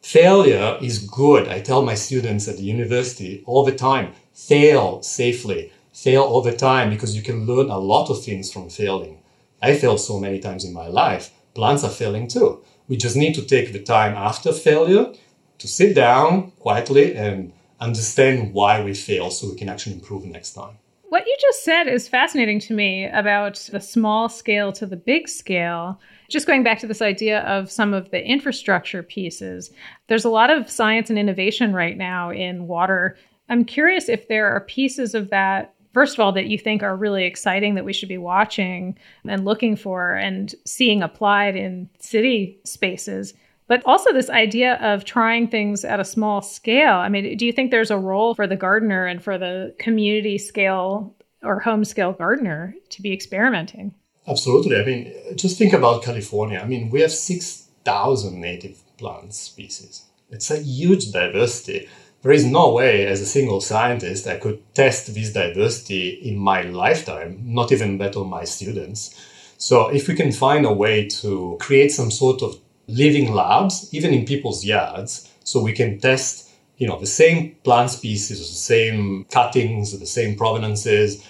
Failure 0.00 0.78
is 0.80 0.98
good. 0.98 1.46
I 1.48 1.60
tell 1.60 1.82
my 1.82 1.94
students 1.94 2.48
at 2.48 2.56
the 2.56 2.62
university 2.62 3.42
all 3.46 3.64
the 3.64 3.74
time, 3.74 4.12
fail 4.32 5.02
safely, 5.02 5.72
fail 5.92 6.22
all 6.22 6.40
the 6.40 6.56
time 6.56 6.88
because 6.88 7.14
you 7.14 7.22
can 7.22 7.46
learn 7.46 7.68
a 7.68 7.78
lot 7.78 8.08
of 8.08 8.24
things 8.24 8.50
from 8.50 8.70
failing. 8.70 9.18
I 9.60 9.76
failed 9.76 10.00
so 10.00 10.18
many 10.18 10.38
times 10.38 10.64
in 10.64 10.72
my 10.72 10.86
life. 10.86 11.30
Plants 11.54 11.84
are 11.84 11.90
failing 11.90 12.28
too. 12.28 12.64
We 12.88 12.96
just 12.96 13.14
need 13.14 13.34
to 13.34 13.42
take 13.42 13.72
the 13.72 13.82
time 13.82 14.14
after 14.16 14.52
failure 14.52 15.12
to 15.58 15.68
sit 15.68 15.94
down 15.94 16.52
quietly 16.52 17.14
and 17.14 17.52
understand 17.78 18.54
why 18.54 18.82
we 18.82 18.94
fail 18.94 19.30
so 19.30 19.50
we 19.50 19.56
can 19.56 19.68
actually 19.68 19.96
improve 19.96 20.24
next 20.24 20.54
time. 20.54 20.78
What 21.10 21.26
you 21.26 21.36
just 21.40 21.64
said 21.64 21.88
is 21.88 22.08
fascinating 22.08 22.60
to 22.60 22.74
me 22.74 23.06
about 23.06 23.56
the 23.70 23.80
small 23.80 24.28
scale 24.28 24.72
to 24.72 24.86
the 24.86 24.96
big 24.96 25.28
scale. 25.28 26.00
Just 26.30 26.46
going 26.46 26.62
back 26.62 26.78
to 26.78 26.86
this 26.86 27.02
idea 27.02 27.40
of 27.40 27.70
some 27.70 27.92
of 27.92 28.10
the 28.12 28.24
infrastructure 28.24 29.02
pieces, 29.02 29.70
there's 30.06 30.24
a 30.24 30.30
lot 30.30 30.48
of 30.48 30.70
science 30.70 31.10
and 31.10 31.18
innovation 31.18 31.74
right 31.74 31.98
now 31.98 32.30
in 32.30 32.68
water. 32.68 33.18
I'm 33.48 33.64
curious 33.64 34.08
if 34.08 34.28
there 34.28 34.46
are 34.46 34.60
pieces 34.60 35.16
of 35.16 35.30
that, 35.30 35.74
first 35.92 36.14
of 36.14 36.20
all, 36.20 36.30
that 36.32 36.46
you 36.46 36.56
think 36.56 36.84
are 36.84 36.96
really 36.96 37.24
exciting 37.24 37.74
that 37.74 37.84
we 37.84 37.92
should 37.92 38.08
be 38.08 38.16
watching 38.16 38.96
and 39.26 39.44
looking 39.44 39.74
for 39.74 40.14
and 40.14 40.54
seeing 40.64 41.02
applied 41.02 41.56
in 41.56 41.90
city 41.98 42.60
spaces. 42.64 43.34
but 43.70 43.86
also 43.86 44.12
this 44.12 44.28
idea 44.30 44.74
of 44.82 45.04
trying 45.04 45.46
things 45.46 45.84
at 45.84 46.00
a 46.00 46.04
small 46.04 46.42
scale. 46.42 46.94
I 46.94 47.08
mean, 47.08 47.36
do 47.36 47.46
you 47.46 47.52
think 47.52 47.70
there's 47.70 47.92
a 47.92 47.96
role 47.96 48.34
for 48.34 48.48
the 48.48 48.56
gardener 48.56 49.06
and 49.06 49.22
for 49.22 49.38
the 49.38 49.72
community 49.78 50.38
scale 50.38 51.14
or 51.44 51.60
home 51.60 51.84
scale 51.84 52.12
gardener 52.12 52.74
to 52.88 53.00
be 53.00 53.12
experimenting? 53.12 53.94
Absolutely. 54.30 54.76
I 54.76 54.84
mean, 54.84 55.12
just 55.34 55.58
think 55.58 55.72
about 55.72 56.04
California. 56.04 56.60
I 56.60 56.66
mean, 56.66 56.88
we 56.88 57.00
have 57.00 57.10
6,000 57.10 58.40
native 58.40 58.80
plant 58.96 59.34
species. 59.34 60.04
It's 60.30 60.52
a 60.52 60.62
huge 60.62 61.10
diversity. 61.10 61.88
There 62.22 62.30
is 62.30 62.44
no 62.44 62.72
way, 62.72 63.06
as 63.06 63.20
a 63.20 63.26
single 63.26 63.60
scientist, 63.60 64.28
I 64.28 64.36
could 64.36 64.62
test 64.74 65.12
this 65.12 65.32
diversity 65.32 66.10
in 66.10 66.38
my 66.38 66.62
lifetime, 66.62 67.40
not 67.44 67.72
even 67.72 67.98
better 67.98 68.20
my 68.20 68.44
students. 68.44 69.16
So, 69.58 69.88
if 69.88 70.06
we 70.06 70.14
can 70.14 70.30
find 70.30 70.64
a 70.64 70.72
way 70.72 71.08
to 71.22 71.56
create 71.60 71.90
some 71.90 72.10
sort 72.10 72.42
of 72.42 72.58
living 72.86 73.32
labs, 73.32 73.92
even 73.92 74.14
in 74.14 74.26
people's 74.26 74.64
yards, 74.64 75.28
so 75.42 75.60
we 75.60 75.72
can 75.72 75.98
test, 75.98 76.50
you 76.76 76.86
know, 76.86 77.00
the 77.00 77.06
same 77.06 77.56
plant 77.64 77.90
species, 77.90 78.38
the 78.38 78.44
same 78.44 79.24
cuttings, 79.24 79.98
the 79.98 80.06
same 80.06 80.36
provenances 80.36 81.26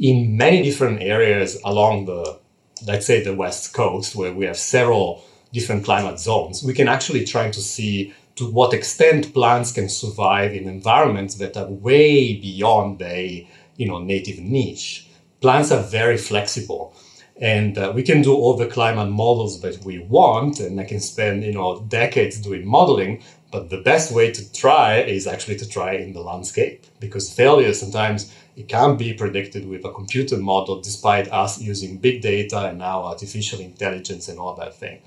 in 0.00 0.36
many 0.36 0.62
different 0.62 1.02
areas 1.02 1.60
along 1.64 2.06
the, 2.06 2.39
let's 2.86 3.06
say, 3.06 3.22
the 3.22 3.34
west 3.34 3.72
coast, 3.72 4.16
where 4.16 4.32
we 4.32 4.46
have 4.46 4.56
several 4.56 5.24
different 5.52 5.84
climate 5.84 6.20
zones, 6.20 6.62
we 6.62 6.74
can 6.74 6.88
actually 6.88 7.24
try 7.24 7.50
to 7.50 7.60
see 7.60 8.14
to 8.36 8.50
what 8.50 8.72
extent 8.72 9.34
plants 9.34 9.72
can 9.72 9.88
survive 9.88 10.52
in 10.54 10.68
environments 10.68 11.34
that 11.36 11.56
are 11.56 11.66
way 11.66 12.34
beyond 12.34 12.98
their, 12.98 13.42
you 13.76 13.86
know, 13.86 13.98
native 13.98 14.38
niche. 14.38 15.06
Plants 15.40 15.70
are 15.72 15.82
very 15.82 16.16
flexible 16.16 16.94
and 17.40 17.78
uh, 17.78 17.90
we 17.94 18.02
can 18.02 18.20
do 18.20 18.34
all 18.34 18.54
the 18.54 18.66
climate 18.66 19.08
models 19.08 19.60
that 19.62 19.82
we 19.84 19.98
want 19.98 20.60
and 20.60 20.78
i 20.78 20.84
can 20.84 21.00
spend 21.00 21.42
you 21.42 21.52
know 21.52 21.80
decades 21.88 22.38
doing 22.38 22.66
modeling 22.66 23.22
but 23.50 23.68
the 23.68 23.80
best 23.80 24.12
way 24.12 24.30
to 24.30 24.52
try 24.52 25.00
is 25.00 25.26
actually 25.26 25.56
to 25.56 25.68
try 25.68 25.94
in 25.94 26.12
the 26.12 26.20
landscape 26.20 26.84
because 27.00 27.32
failure 27.32 27.72
sometimes 27.72 28.32
it 28.56 28.68
can't 28.68 28.98
be 28.98 29.12
predicted 29.12 29.68
with 29.68 29.84
a 29.84 29.92
computer 29.92 30.36
model 30.36 30.80
despite 30.80 31.32
us 31.32 31.60
using 31.60 31.98
big 31.98 32.22
data 32.22 32.68
and 32.68 32.78
now 32.78 33.02
artificial 33.02 33.60
intelligence 33.60 34.28
and 34.28 34.38
all 34.38 34.54
that 34.54 34.74
thing. 34.74 35.00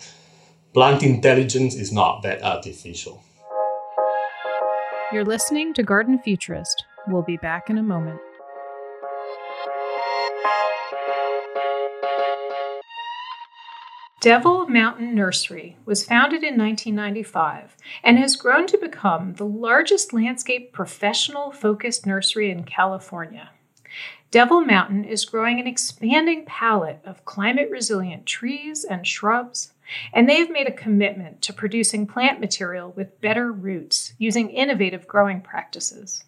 Plant 0.74 1.04
intelligence 1.04 1.76
is 1.76 1.92
not 1.92 2.24
that 2.24 2.42
artificial. 2.44 3.24
You're 5.12 5.26
listening 5.26 5.74
to 5.76 5.84
garden 5.84 6.20
futurist. 6.20 6.84
We'll 7.08 7.22
be 7.22 7.38
back 7.38 7.70
in 7.70 7.78
a 7.78 7.84
moment 7.84 8.20
Devil 14.24 14.70
Mountain 14.70 15.14
Nursery 15.14 15.76
was 15.84 16.06
founded 16.06 16.46
in 16.46 16.58
1995 16.58 17.76
and 18.06 18.18
has 18.18 18.38
grown 18.38 18.68
to 18.68 18.78
become 18.78 19.34
the 19.34 19.46
largest 19.46 20.14
landscape 20.14 20.72
professional 20.72 21.52
focused 21.52 22.06
nursery 22.06 22.50
in 22.50 22.64
California. 22.64 23.50
Devil 24.32 24.62
Mountain 24.62 25.04
is 25.04 25.26
growing 25.26 25.60
an 25.60 25.68
expanding 25.68 26.46
palette 26.46 27.02
of 27.04 27.26
climate 27.26 27.68
resilient 27.70 28.26
trees 28.26 28.86
and 28.86 29.06
shrubs, 29.06 29.74
and 30.14 30.30
they 30.30 30.38
have 30.38 30.50
made 30.50 30.68
a 30.68 30.72
commitment 30.72 31.42
to 31.42 31.52
producing 31.52 32.08
plant 32.08 32.40
material 32.40 32.94
with 32.96 33.20
better 33.20 33.52
roots 33.52 34.14
using 34.18 34.50
innovative 34.50 35.06
growing 35.06 35.42
practices. 35.42 36.24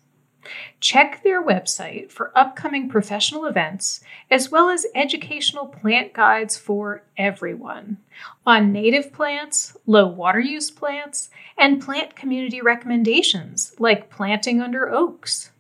Check 0.80 1.24
their 1.24 1.44
website 1.44 2.12
for 2.12 2.32
upcoming 2.38 2.88
professional 2.90 3.46
events 3.46 4.02
as 4.30 4.52
well 4.52 4.70
as 4.70 4.86
educational 4.96 5.68
plant 5.68 6.14
guides 6.14 6.58
for 6.58 7.04
everyone 7.18 7.98
on 8.46 8.72
native 8.72 9.12
plants, 9.12 9.75
low 9.86 10.08
water 10.08 10.40
use 10.40 10.72
plants, 10.72 11.29
and 11.58 11.81
plant 11.81 12.16
community 12.16 12.62
recommendations 12.62 13.74
like 13.79 14.10
planting 14.10 14.62
under 14.62 14.90
oaks. 14.90 15.51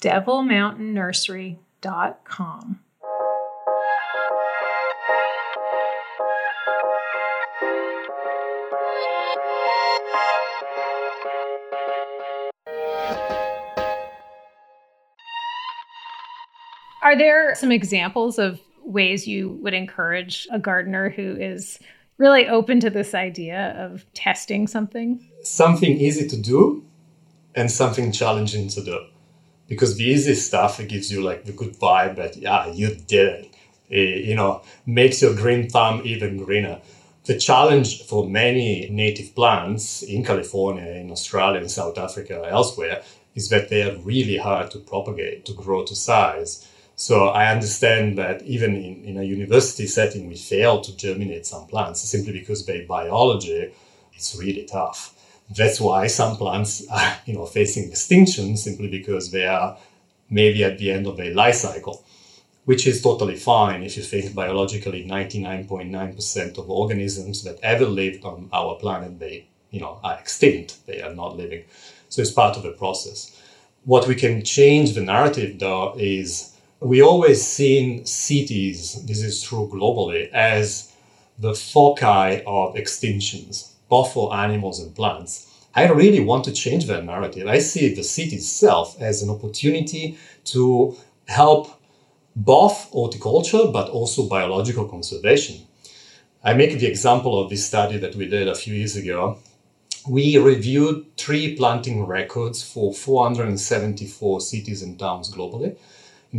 DevilMountainNursery.com. 0.00 2.80
Are 17.06 17.16
there 17.16 17.54
some 17.54 17.70
examples 17.70 18.36
of 18.36 18.60
ways 18.82 19.28
you 19.28 19.50
would 19.62 19.74
encourage 19.74 20.48
a 20.50 20.58
gardener 20.58 21.08
who 21.08 21.36
is 21.36 21.78
really 22.18 22.48
open 22.48 22.80
to 22.80 22.90
this 22.90 23.14
idea 23.14 23.76
of 23.78 24.04
testing 24.12 24.66
something? 24.66 25.24
Something 25.44 25.98
easy 25.98 26.26
to 26.26 26.36
do 26.36 26.84
and 27.54 27.70
something 27.70 28.10
challenging 28.10 28.66
to 28.70 28.82
do. 28.82 29.06
Because 29.68 29.96
the 29.96 30.02
easy 30.02 30.34
stuff, 30.34 30.80
it 30.80 30.88
gives 30.88 31.12
you 31.12 31.22
like 31.22 31.44
the 31.44 31.52
good 31.52 31.78
vibe 31.78 32.16
that, 32.16 32.38
yeah, 32.38 32.66
you 32.72 32.96
did 32.96 33.28
it. 33.28 33.54
it 33.88 34.24
you 34.24 34.34
know, 34.34 34.62
makes 34.84 35.22
your 35.22 35.36
green 35.36 35.70
thumb 35.70 36.02
even 36.04 36.42
greener. 36.42 36.80
The 37.26 37.38
challenge 37.38 38.02
for 38.02 38.28
many 38.28 38.88
native 38.90 39.32
plants 39.32 40.02
in 40.02 40.24
California, 40.24 40.90
in 40.90 41.12
Australia, 41.12 41.60
in 41.60 41.68
South 41.68 41.98
Africa, 41.98 42.44
elsewhere, 42.50 43.04
is 43.36 43.48
that 43.50 43.68
they 43.68 43.84
are 43.88 43.96
really 43.98 44.38
hard 44.38 44.72
to 44.72 44.80
propagate, 44.80 45.44
to 45.44 45.52
grow 45.52 45.84
to 45.84 45.94
size. 45.94 46.66
So 46.98 47.28
I 47.28 47.52
understand 47.52 48.16
that 48.16 48.42
even 48.42 48.74
in, 48.74 49.04
in 49.04 49.18
a 49.18 49.22
university 49.22 49.86
setting, 49.86 50.28
we 50.28 50.34
fail 50.34 50.80
to 50.80 50.96
germinate 50.96 51.44
some 51.44 51.66
plants 51.66 52.00
simply 52.00 52.32
because 52.32 52.62
by 52.62 52.86
biology, 52.88 53.70
it's 54.14 54.34
really 54.34 54.64
tough. 54.64 55.12
That's 55.54 55.78
why 55.78 56.06
some 56.06 56.36
plants 56.36 56.86
are, 56.90 57.18
you 57.26 57.34
know, 57.34 57.44
facing 57.44 57.90
extinction 57.90 58.56
simply 58.56 58.88
because 58.88 59.30
they 59.30 59.46
are 59.46 59.76
maybe 60.30 60.64
at 60.64 60.78
the 60.78 60.90
end 60.90 61.06
of 61.06 61.18
their 61.18 61.34
life 61.34 61.56
cycle, 61.56 62.02
which 62.64 62.86
is 62.86 63.02
totally 63.02 63.36
fine 63.36 63.82
if 63.82 63.98
you 63.98 64.02
think 64.02 64.34
biologically 64.34 65.04
99.9% 65.04 66.58
of 66.58 66.70
organisms 66.70 67.44
that 67.44 67.60
ever 67.62 67.84
lived 67.84 68.24
on 68.24 68.48
our 68.54 68.74
planet, 68.76 69.20
they, 69.20 69.46
you 69.70 69.80
know, 69.80 70.00
are 70.02 70.18
extinct. 70.18 70.78
They 70.86 71.02
are 71.02 71.14
not 71.14 71.36
living. 71.36 71.64
So 72.08 72.22
it's 72.22 72.32
part 72.32 72.56
of 72.56 72.62
the 72.62 72.72
process. 72.72 73.38
What 73.84 74.08
we 74.08 74.14
can 74.14 74.42
change 74.42 74.94
the 74.94 75.02
narrative 75.02 75.58
though 75.58 75.94
is 75.98 76.55
we 76.86 77.02
always 77.02 77.44
seen 77.44 78.06
cities, 78.06 79.04
this 79.06 79.22
is 79.22 79.42
true 79.42 79.68
globally, 79.72 80.30
as 80.30 80.92
the 81.38 81.52
foci 81.52 82.42
of 82.46 82.74
extinctions, 82.74 83.72
both 83.88 84.12
for 84.12 84.34
animals 84.34 84.80
and 84.80 84.94
plants. 84.94 85.52
I 85.74 85.88
really 85.88 86.20
want 86.20 86.44
to 86.44 86.52
change 86.52 86.86
that 86.86 87.04
narrative. 87.04 87.48
I 87.48 87.58
see 87.58 87.92
the 87.92 88.04
city 88.04 88.36
itself 88.36 88.96
as 89.00 89.22
an 89.22 89.30
opportunity 89.30 90.16
to 90.44 90.96
help 91.26 91.68
both 92.34 92.88
horticulture 92.90 93.66
but 93.72 93.90
also 93.90 94.28
biological 94.28 94.86
conservation. 94.86 95.66
I 96.44 96.54
make 96.54 96.78
the 96.78 96.86
example 96.86 97.42
of 97.42 97.50
this 97.50 97.66
study 97.66 97.98
that 97.98 98.14
we 98.14 98.26
did 98.28 98.46
a 98.46 98.54
few 98.54 98.74
years 98.74 98.96
ago. 98.96 99.38
We 100.08 100.38
reviewed 100.38 101.16
tree 101.16 101.56
planting 101.56 102.06
records 102.06 102.62
for 102.62 102.94
474 102.94 104.40
cities 104.40 104.82
and 104.82 104.98
towns 104.98 105.34
globally 105.34 105.76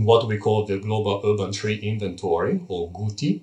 what 0.04 0.28
we 0.28 0.38
call 0.38 0.66
the 0.66 0.78
Global 0.78 1.22
Urban 1.26 1.52
Tree 1.52 1.78
Inventory, 1.78 2.62
or 2.68 2.92
GUTI, 2.92 3.42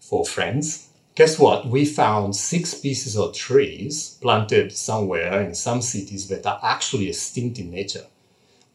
for 0.00 0.24
friends. 0.24 0.88
Guess 1.14 1.38
what? 1.38 1.66
We 1.66 1.84
found 1.86 2.36
six 2.36 2.70
species 2.70 3.16
of 3.16 3.34
trees 3.34 4.18
planted 4.20 4.72
somewhere 4.72 5.40
in 5.40 5.54
some 5.54 5.80
cities 5.80 6.28
that 6.28 6.44
are 6.46 6.60
actually 6.62 7.08
extinct 7.08 7.58
in 7.58 7.70
nature. 7.70 8.06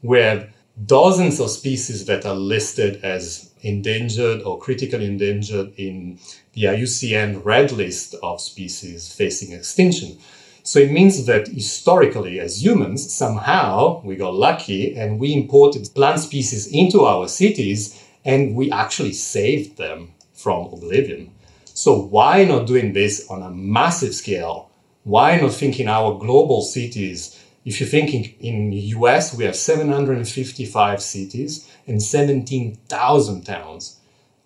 We 0.01 0.19
have 0.19 0.49
dozens 0.85 1.39
of 1.39 1.51
species 1.51 2.05
that 2.05 2.25
are 2.25 2.35
listed 2.35 3.03
as 3.03 3.51
endangered 3.61 4.41
or 4.41 4.57
critically 4.57 5.05
endangered 5.05 5.73
in 5.77 6.19
the 6.53 6.63
IUCN 6.63 7.45
red 7.45 7.71
list 7.71 8.15
of 8.23 8.41
species 8.41 9.13
facing 9.13 9.51
extinction. 9.51 10.17
So 10.63 10.79
it 10.79 10.91
means 10.91 11.25
that 11.25 11.47
historically, 11.47 12.39
as 12.39 12.63
humans, 12.63 13.11
somehow 13.13 14.01
we 14.03 14.15
got 14.15 14.35
lucky 14.35 14.95
and 14.95 15.19
we 15.19 15.33
imported 15.33 15.89
plant 15.95 16.19
species 16.19 16.67
into 16.67 17.01
our 17.01 17.27
cities 17.27 17.99
and 18.23 18.55
we 18.55 18.71
actually 18.71 19.13
saved 19.13 19.77
them 19.77 20.11
from 20.33 20.67
oblivion. 20.67 21.31
So 21.65 21.99
why 21.99 22.43
not 22.45 22.67
doing 22.67 22.93
this 22.93 23.27
on 23.29 23.41
a 23.41 23.49
massive 23.49 24.13
scale? 24.13 24.69
Why 25.03 25.37
not 25.37 25.53
thinking 25.53 25.87
our 25.87 26.19
global 26.19 26.61
cities? 26.61 27.39
If 27.65 27.79
you 27.79 27.87
think 27.87 28.13
in, 28.13 28.71
in 28.71 28.71
US, 28.71 29.33
we 29.33 29.45
have 29.45 29.55
755 29.55 31.01
cities 31.01 31.67
and 31.87 32.01
17,000 32.01 33.43
towns. 33.43 33.99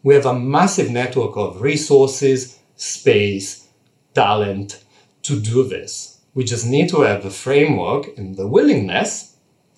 We 0.03 0.13
have 0.13 0.25
a 0.25 0.39
massive 0.39 0.91
network 0.91 1.35
of 1.35 1.61
resources, 1.61 2.59
space, 2.75 3.67
talent, 4.13 4.84
to 5.27 5.39
do 5.39 5.67
this. 5.67 6.19
We 6.33 6.43
just 6.43 6.65
need 6.67 6.89
to 6.89 7.01
have 7.01 7.23
the 7.23 7.29
framework 7.29 8.17
and 8.17 8.35
the 8.35 8.47
willingness, 8.47 9.35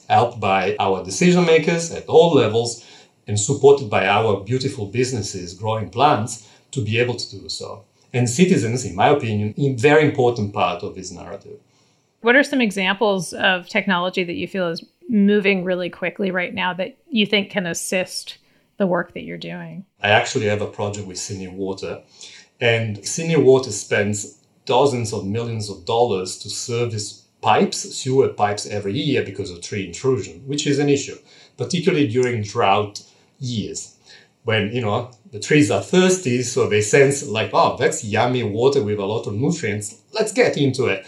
helped 0.09 0.39
by 0.39 0.75
our 0.79 1.03
decision 1.03 1.45
makers 1.45 1.91
at 1.91 2.05
all 2.07 2.33
levels 2.33 2.85
and 3.27 3.39
supported 3.39 3.89
by 3.89 4.07
our 4.07 4.41
beautiful 4.43 4.85
businesses, 4.87 5.53
growing 5.53 5.89
plants, 5.89 6.49
to 6.71 6.83
be 6.83 6.97
able 6.97 7.15
to 7.15 7.39
do 7.39 7.49
so. 7.49 7.83
And 8.13 8.29
citizens, 8.29 8.85
in 8.85 8.95
my 8.95 9.09
opinion, 9.09 9.53
a 9.57 9.73
very 9.75 10.05
important 10.05 10.53
part 10.53 10.81
of 10.83 10.95
this 10.95 11.11
narrative. 11.11 11.59
What 12.21 12.35
are 12.35 12.43
some 12.43 12.61
examples 12.61 13.33
of 13.33 13.67
technology 13.67 14.23
that 14.23 14.33
you 14.33 14.47
feel 14.47 14.69
is 14.69 14.83
moving 15.07 15.63
really 15.63 15.89
quickly 15.89 16.31
right 16.31 16.53
now 16.53 16.73
that 16.73 16.97
you 17.09 17.25
think 17.25 17.51
can 17.51 17.65
assist 17.65 18.37
the 18.77 18.87
work 18.87 19.13
that 19.13 19.23
you're 19.23 19.37
doing? 19.37 19.85
I 20.01 20.09
actually 20.09 20.47
have 20.47 20.61
a 20.61 20.67
project 20.67 21.07
with 21.07 21.17
Sydney 21.17 21.47
Water, 21.47 22.01
and 22.59 23.05
Sydney 23.05 23.37
Water 23.37 23.71
spends 23.71 24.36
dozens 24.67 25.11
of 25.11 25.25
millions 25.25 25.69
of 25.69 25.85
dollars 25.85 26.37
to 26.37 26.49
service 26.49 27.25
pipes, 27.41 27.95
sewer 27.95 28.29
pipes 28.29 28.67
every 28.67 28.93
year 28.93 29.23
because 29.23 29.49
of 29.49 29.61
tree 29.61 29.87
intrusion, 29.87 30.41
which 30.45 30.67
is 30.67 30.77
an 30.77 30.89
issue, 30.89 31.17
particularly 31.57 32.07
during 32.07 32.43
drought 32.43 33.01
years 33.39 33.97
when 34.47 34.71
you 34.71 34.79
know 34.79 35.11
the 35.33 35.41
trees 35.41 35.69
are 35.69 35.81
thirsty, 35.81 36.41
so 36.41 36.69
they 36.69 36.79
sense 36.79 37.27
like, 37.27 37.49
oh, 37.51 37.75
that's 37.77 38.05
yummy 38.05 38.43
water 38.43 38.81
with 38.81 38.97
a 38.97 39.05
lot 39.05 39.27
of 39.27 39.33
nutrients. 39.33 40.01
Let's 40.13 40.31
get 40.31 40.55
into 40.55 40.85
it. 40.85 41.05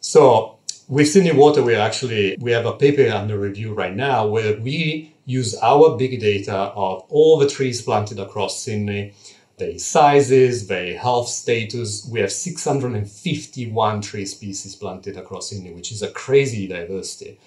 So 0.00 0.56
with 0.88 1.08
Sydney 1.08 1.32
Water, 1.32 1.62
we 1.62 1.74
actually 1.74 2.38
we 2.40 2.52
have 2.52 2.64
a 2.64 2.72
paper 2.72 3.06
under 3.10 3.38
review 3.38 3.74
right 3.74 3.94
now 3.94 4.26
where 4.26 4.58
we 4.58 5.12
use 5.26 5.54
our 5.62 5.98
big 5.98 6.18
data 6.20 6.54
of 6.54 7.04
all 7.10 7.38
the 7.38 7.50
trees 7.50 7.82
planted 7.82 8.18
across 8.18 8.62
Sydney, 8.62 9.12
their 9.56 9.78
sizes, 9.78 10.66
their 10.66 10.98
health 10.98 11.28
status. 11.28 12.08
We 12.10 12.20
have 12.20 12.32
651 12.32 14.00
tree 14.00 14.26
species 14.26 14.74
planted 14.74 15.16
across 15.16 15.52
India, 15.52 15.74
which 15.74 15.92
is 15.92 16.02
a 16.02 16.10
crazy 16.10 16.66
diversity. 16.66 17.38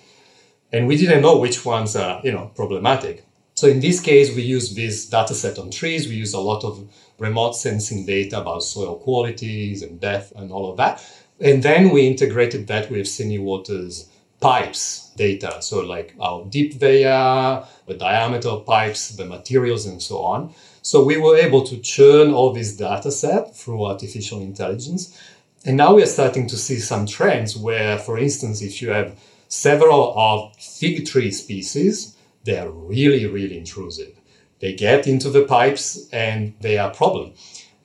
And 0.72 0.88
we 0.88 0.98
didn't 0.98 1.22
know 1.22 1.38
which 1.38 1.66
ones 1.66 1.96
are, 1.96 2.22
you 2.24 2.32
know, 2.32 2.52
problematic. 2.56 3.26
So 3.56 3.68
in 3.68 3.80
this 3.80 4.00
case, 4.00 4.36
we 4.36 4.44
use 4.44 4.76
this 4.76 5.08
data 5.08 5.34
set 5.34 5.58
on 5.58 5.72
trees. 5.72 6.08
We 6.08 6.16
use 6.16 6.34
a 6.34 6.40
lot 6.40 6.64
of 6.64 6.88
remote 7.18 7.54
sensing 7.54 8.06
data 8.06 8.42
about 8.42 8.64
soil 8.64 8.98
qualities 8.98 9.82
and 9.82 10.00
depth 10.00 10.32
and 10.36 10.52
all 10.52 10.70
of 10.70 10.78
that. 10.78 11.04
And 11.40 11.64
then 11.64 11.90
we 11.90 12.08
integrated 12.08 12.68
that 12.68 12.92
with 12.92 13.08
Sydney 13.08 13.40
Water's 13.40 14.10
pipes 14.40 15.12
data. 15.16 15.62
So 15.62 15.82
like 15.82 16.14
how 16.20 16.48
deep 16.50 16.80
they 16.80 17.06
are, 17.06 17.68
the 17.88 17.96
diameter 17.96 18.50
of 18.50 18.66
pipes, 18.66 19.10
the 19.10 19.26
materials 19.26 19.86
and 19.86 20.02
so 20.02 20.20
on. 20.20 20.54
So 20.88 21.04
we 21.04 21.18
were 21.18 21.36
able 21.36 21.64
to 21.64 21.78
churn 21.80 22.32
all 22.32 22.54
this 22.54 22.78
data 22.78 23.12
set 23.12 23.54
through 23.54 23.88
artificial 23.88 24.40
intelligence. 24.40 25.20
And 25.66 25.76
now 25.76 25.94
we 25.94 26.02
are 26.02 26.14
starting 26.18 26.48
to 26.48 26.56
see 26.56 26.80
some 26.80 27.06
trends 27.06 27.58
where, 27.58 27.98
for 27.98 28.18
instance, 28.18 28.62
if 28.62 28.82
you 28.82 28.92
have 28.92 29.20
several 29.50 30.18
of 30.18 30.56
fig 30.56 31.06
tree 31.06 31.32
species, 31.32 32.16
they 32.46 32.58
are 32.58 32.70
really, 32.70 33.26
really 33.26 33.58
intrusive. 33.58 34.14
They 34.62 34.72
get 34.76 35.08
into 35.08 35.30
the 35.30 35.44
pipes 35.44 36.08
and 36.14 36.54
they 36.62 36.78
are 36.78 36.90
a 36.90 36.96
problem. 36.96 37.34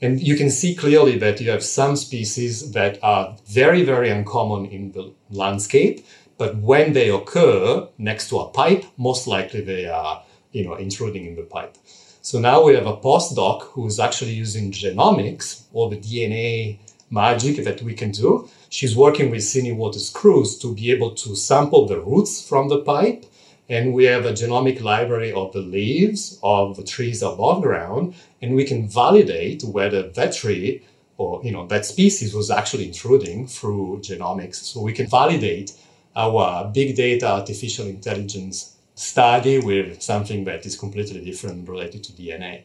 And 0.01 0.21
you 0.23 0.37
can 0.37 0.49
see 0.49 0.73
clearly 0.73 1.19
that 1.19 1.41
you 1.41 1.51
have 1.51 1.65
some 1.65 1.97
species 1.97 2.71
that 2.71 3.01
are 3.03 3.37
very, 3.49 3.83
very 3.83 4.11
uncommon 4.11 4.67
in 4.67 4.93
the 4.93 5.12
landscape, 5.29 6.07
but 6.38 6.57
when 6.59 6.93
they 6.93 7.11
occur 7.11 7.88
next 7.99 8.29
to 8.29 8.38
a 8.38 8.49
pipe, 8.51 8.85
most 8.97 9.27
likely 9.27 9.61
they 9.61 9.87
are, 9.87 10.23
you 10.53 10.65
know, 10.65 10.77
intruding 10.77 11.27
in 11.27 11.35
the 11.35 11.43
pipe. 11.43 11.77
So 12.22 12.38
now 12.38 12.64
we 12.64 12.74
have 12.74 12.87
a 12.87 12.96
postdoc 12.96 13.62
who's 13.72 14.00
actually 14.00 14.32
using 14.32 14.70
genomics, 14.70 15.64
or 15.72 15.90
the 15.90 15.96
DNA 15.96 16.78
magic 17.11 17.64
that 17.64 17.82
we 17.82 17.94
can 17.94 18.12
do. 18.12 18.48
She's 18.70 18.96
working 18.96 19.30
with 19.30 19.42
Sydney 19.42 19.72
Waters 19.72 20.08
crews 20.08 20.56
to 20.61 20.74
be 20.74 20.90
able 20.92 21.14
to 21.16 21.37
sample 21.37 21.87
the 21.87 22.00
roots 22.00 22.46
from 22.48 22.68
the 22.68 22.78
pipe 22.78 23.26
and 23.68 23.94
we 23.94 24.04
have 24.04 24.26
a 24.26 24.32
genomic 24.32 24.82
library 24.82 25.32
of 25.32 25.52
the 25.52 25.61
leaves 25.61 26.38
of 26.42 26.76
the 26.76 26.85
trees 26.85 27.22
above 27.22 27.62
ground, 27.62 28.14
and 28.40 28.54
we 28.54 28.64
can 28.64 28.87
validate 28.87 29.62
whether 29.64 30.02
that 30.11 30.35
tree 30.35 30.82
or 31.16 31.40
you 31.44 31.52
know 31.52 31.66
that 31.66 31.87
species 31.87 32.35
was 32.35 32.50
actually 32.50 32.87
intruding 32.87 33.46
through 33.46 33.98
genomics. 34.02 34.56
So 34.56 34.80
we 34.82 34.92
can 34.92 35.06
validate 35.06 35.72
our 36.14 36.70
big 36.70 36.96
data 36.96 37.26
artificial 37.26 37.87
intelligence 37.87 38.71
study 38.94 39.59
with 39.59 40.02
something 40.02 40.44
that 40.44 40.66
is 40.66 40.76
completely 40.76 41.24
different 41.24 41.68
related 41.68 42.05
to 42.05 42.12
DNA. 42.12 42.64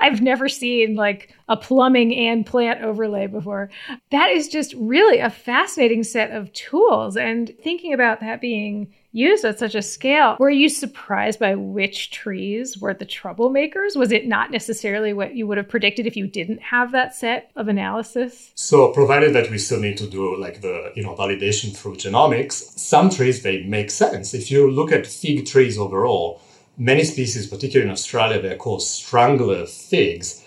I've 0.00 0.20
never 0.20 0.48
seen 0.48 0.96
like 0.96 1.32
a 1.48 1.56
plumbing 1.56 2.14
and 2.14 2.44
plant 2.44 2.82
overlay 2.82 3.26
before. 3.26 3.70
That 4.10 4.30
is 4.30 4.48
just 4.48 4.74
really 4.74 5.18
a 5.18 5.30
fascinating 5.30 6.02
set 6.02 6.32
of 6.32 6.52
tools. 6.52 7.16
And 7.16 7.54
thinking 7.62 7.92
about 7.92 8.20
that 8.20 8.40
being 8.40 8.92
used 9.12 9.44
at 9.44 9.58
such 9.58 9.74
a 9.74 9.82
scale. 9.82 10.36
Were 10.38 10.50
you 10.50 10.68
surprised 10.68 11.38
by 11.38 11.54
which 11.54 12.10
trees 12.10 12.78
were 12.78 12.94
the 12.94 13.06
troublemakers? 13.06 13.96
Was 13.96 14.10
it 14.10 14.26
not 14.26 14.50
necessarily 14.50 15.12
what 15.12 15.36
you 15.36 15.46
would 15.46 15.58
have 15.58 15.68
predicted 15.68 16.06
if 16.06 16.16
you 16.16 16.26
didn't 16.26 16.60
have 16.62 16.92
that 16.92 17.14
set 17.14 17.50
of 17.54 17.68
analysis? 17.68 18.50
So, 18.54 18.92
provided 18.92 19.34
that 19.34 19.50
we 19.50 19.58
still 19.58 19.80
need 19.80 19.98
to 19.98 20.06
do 20.08 20.36
like 20.36 20.62
the 20.62 20.92
you 20.96 21.02
know 21.02 21.14
validation 21.14 21.76
through 21.76 21.96
genomics, 21.96 22.54
some 22.78 23.10
trees 23.10 23.42
they 23.42 23.62
make 23.62 23.90
sense. 23.90 24.34
If 24.34 24.50
you 24.50 24.70
look 24.70 24.90
at 24.90 25.06
fig 25.06 25.46
trees 25.46 25.78
overall, 25.78 26.40
many 26.76 27.04
species, 27.04 27.46
particularly 27.46 27.88
in 27.88 27.92
Australia, 27.92 28.40
they're 28.40 28.56
called 28.56 28.82
strangler 28.82 29.66
figs 29.66 30.41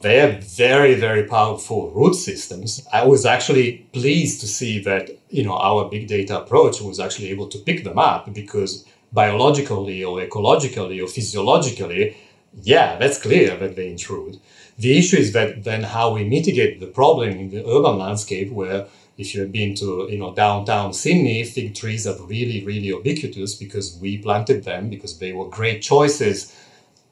they 0.00 0.16
have 0.16 0.42
very, 0.42 0.94
very 0.94 1.24
powerful 1.24 1.90
root 1.90 2.14
systems. 2.14 2.86
I 2.92 3.04
was 3.04 3.26
actually 3.26 3.86
pleased 3.92 4.40
to 4.40 4.46
see 4.46 4.82
that, 4.84 5.10
you 5.28 5.44
know, 5.44 5.56
our 5.56 5.90
big 5.90 6.08
data 6.08 6.40
approach 6.40 6.80
was 6.80 6.98
actually 6.98 7.28
able 7.28 7.48
to 7.48 7.58
pick 7.58 7.84
them 7.84 7.98
up 7.98 8.32
because 8.32 8.86
biologically 9.12 10.02
or 10.02 10.20
ecologically 10.20 11.02
or 11.02 11.06
physiologically, 11.06 12.16
yeah, 12.62 12.96
that's 12.96 13.20
clear 13.20 13.56
that 13.58 13.76
they 13.76 13.90
intrude. 13.90 14.40
The 14.78 14.98
issue 14.98 15.18
is 15.18 15.32
that 15.34 15.64
then 15.64 15.82
how 15.82 16.14
we 16.14 16.24
mitigate 16.24 16.80
the 16.80 16.86
problem 16.86 17.30
in 17.30 17.50
the 17.50 17.66
urban 17.66 17.98
landscape 17.98 18.50
where 18.50 18.86
if 19.18 19.34
you 19.34 19.42
have 19.42 19.52
been 19.52 19.74
to 19.74 20.08
you 20.10 20.16
know 20.16 20.34
downtown 20.34 20.94
Sydney, 20.94 21.44
fig 21.44 21.74
trees 21.74 22.06
are 22.06 22.16
really, 22.22 22.64
really 22.64 22.86
ubiquitous 22.86 23.54
because 23.54 23.98
we 24.00 24.16
planted 24.16 24.64
them 24.64 24.88
because 24.88 25.18
they 25.18 25.32
were 25.34 25.48
great 25.48 25.82
choices 25.82 26.56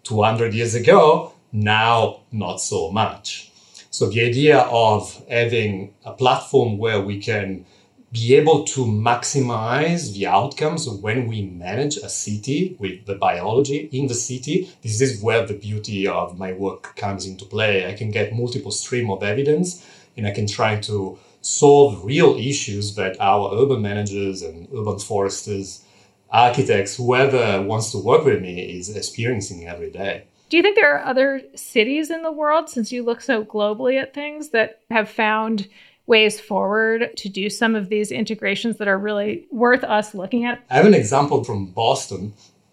200 0.05 0.55
years 0.55 0.74
ago 0.74 1.35
now, 1.52 2.20
not 2.30 2.61
so 2.61 2.90
much. 2.90 3.50
So 3.90 4.08
the 4.08 4.24
idea 4.24 4.58
of 4.58 5.22
having 5.28 5.94
a 6.04 6.12
platform 6.12 6.78
where 6.78 7.00
we 7.00 7.18
can 7.18 7.64
be 8.11 8.34
able 8.37 8.64
to 8.64 8.87
maximize 8.87 10.14
the 10.14 10.26
outcomes 10.26 10.88
when 10.88 11.26
we 11.26 11.42
manage 11.42 11.98
a 11.98 12.08
city 12.08 12.74
with 12.78 13.04
the 13.04 13.14
biology 13.14 13.88
in 13.92 14.06
the 14.06 14.14
city. 14.14 14.70
This 14.82 15.00
is 15.00 15.22
where 15.22 15.46
the 15.46 15.54
beauty 15.54 16.06
of 16.06 16.38
my 16.38 16.52
work 16.54 16.96
comes 16.96 17.26
into 17.26 17.44
play. 17.44 17.87
I 17.87 17.94
can 17.94 18.11
get 18.11 18.34
multiple 18.34 18.70
stream 18.70 19.11
of 19.11 19.22
evidence 19.22 19.84
and 20.16 20.26
I 20.26 20.30
can 20.30 20.46
try 20.46 20.80
to 20.82 21.18
solve 21.42 22.02
real 22.02 22.37
issues 22.37 22.94
that 22.94 23.20
our 23.20 23.54
urban 23.54 23.82
managers 23.82 24.42
and 24.42 24.68
urban 24.74 24.98
foresters, 24.98 25.84
architects, 26.30 26.96
whoever 26.96 27.62
wants 27.62 27.90
to 27.92 27.98
work 27.98 28.24
with 28.24 28.40
me 28.40 28.78
is 28.78 28.94
experiencing 28.96 29.66
every 29.66 29.90
day. 29.90 30.24
Do 30.48 30.56
you 30.56 30.62
think 30.62 30.76
there 30.76 30.94
are 30.94 31.04
other 31.04 31.42
cities 31.54 32.11
in 32.11 32.22
the 32.22 32.32
world, 32.32 32.70
since 32.70 32.90
you 32.90 33.02
look 33.02 33.20
so 33.20 33.44
globally 33.44 34.00
at 34.00 34.14
things, 34.14 34.50
that 34.50 34.80
have 34.90 35.08
found 35.11 35.68
ways 36.06 36.40
forward 36.40 37.14
to 37.18 37.28
do 37.28 37.50
some 37.50 37.74
of 37.74 37.90
these 37.90 38.11
integrations 38.11 38.78
that 38.78 38.88
are 38.88 38.98
really 38.98 39.46
worth 39.50 39.84
us 39.84 40.14
looking 40.14 40.46
at? 40.46 40.64
I 40.70 40.76
have 40.76 40.87
an 40.87 40.94
example 40.94 41.44
from 41.44 41.66
Boston. 41.66 42.32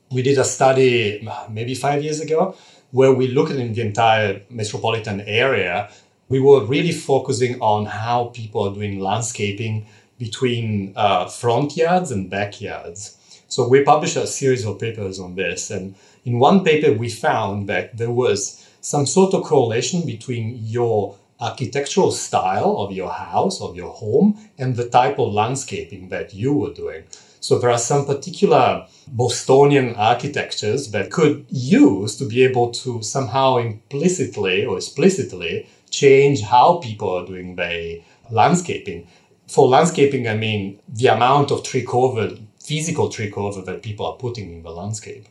We 0.09 0.21
did 0.21 0.37
a 0.37 0.45
study 0.45 1.27
maybe 1.49 1.75
five 1.75 2.01
years 2.01 2.21
ago 2.21 2.55
where 2.91 3.13
we 3.13 3.27
looked 3.27 3.51
at 3.51 3.57
the 3.57 3.81
entire 3.81 4.41
metropolitan 4.49 5.19
area. 5.21 5.89
We 6.29 6.39
were 6.39 6.63
really 6.63 6.93
focusing 6.93 7.59
on 7.59 7.85
how 7.85 8.31
people 8.33 8.61
are 8.61 8.73
doing 8.73 8.99
landscaping 8.99 9.85
between 10.17 10.93
uh, 10.95 11.27
front 11.27 11.75
yards 11.75 12.11
and 12.11 12.29
backyards. 12.29 13.17
So 13.49 13.67
we 13.67 13.83
published 13.83 14.15
a 14.15 14.25
series 14.25 14.65
of 14.65 14.79
papers 14.79 15.19
on 15.19 15.35
this 15.35 15.71
and 15.71 15.95
in 16.25 16.39
one 16.39 16.63
paper, 16.63 16.91
we 16.91 17.09
found 17.09 17.69
that 17.69 17.97
there 17.97 18.11
was 18.11 18.67
some 18.81 19.05
sort 19.05 19.33
of 19.33 19.43
correlation 19.43 20.05
between 20.05 20.57
your 20.63 21.15
architectural 21.39 22.11
style 22.11 22.77
of 22.77 22.91
your 22.91 23.11
house, 23.11 23.61
of 23.61 23.75
your 23.75 23.91
home, 23.91 24.37
and 24.57 24.75
the 24.75 24.89
type 24.89 25.19
of 25.19 25.33
landscaping 25.33 26.09
that 26.09 26.33
you 26.33 26.53
were 26.53 26.73
doing. 26.73 27.03
So 27.39 27.59
there 27.59 27.69
are 27.69 27.77
some 27.77 28.05
particular 28.05 28.87
Bostonian 29.07 29.95
architectures 29.95 30.89
that 30.91 31.11
could 31.11 31.45
use 31.49 32.15
to 32.17 32.25
be 32.25 32.43
able 32.43 32.71
to 32.71 33.03
somehow 33.03 33.57
implicitly 33.57 34.65
or 34.65 34.77
explicitly 34.77 35.67
change 35.91 36.41
how 36.41 36.77
people 36.77 37.11
are 37.11 37.25
doing 37.25 37.55
their 37.55 37.97
landscaping. 38.31 39.07
For 39.47 39.67
landscaping, 39.67 40.27
I 40.27 40.35
mean 40.35 40.79
the 40.89 41.07
amount 41.07 41.51
of 41.51 41.61
tree 41.61 41.85
cover, 41.85 42.31
physical 42.59 43.09
tree 43.09 43.29
cover 43.29 43.61
that 43.61 43.83
people 43.83 44.07
are 44.07 44.17
putting 44.17 44.51
in 44.51 44.63
the 44.63 44.71
landscape. 44.71 45.27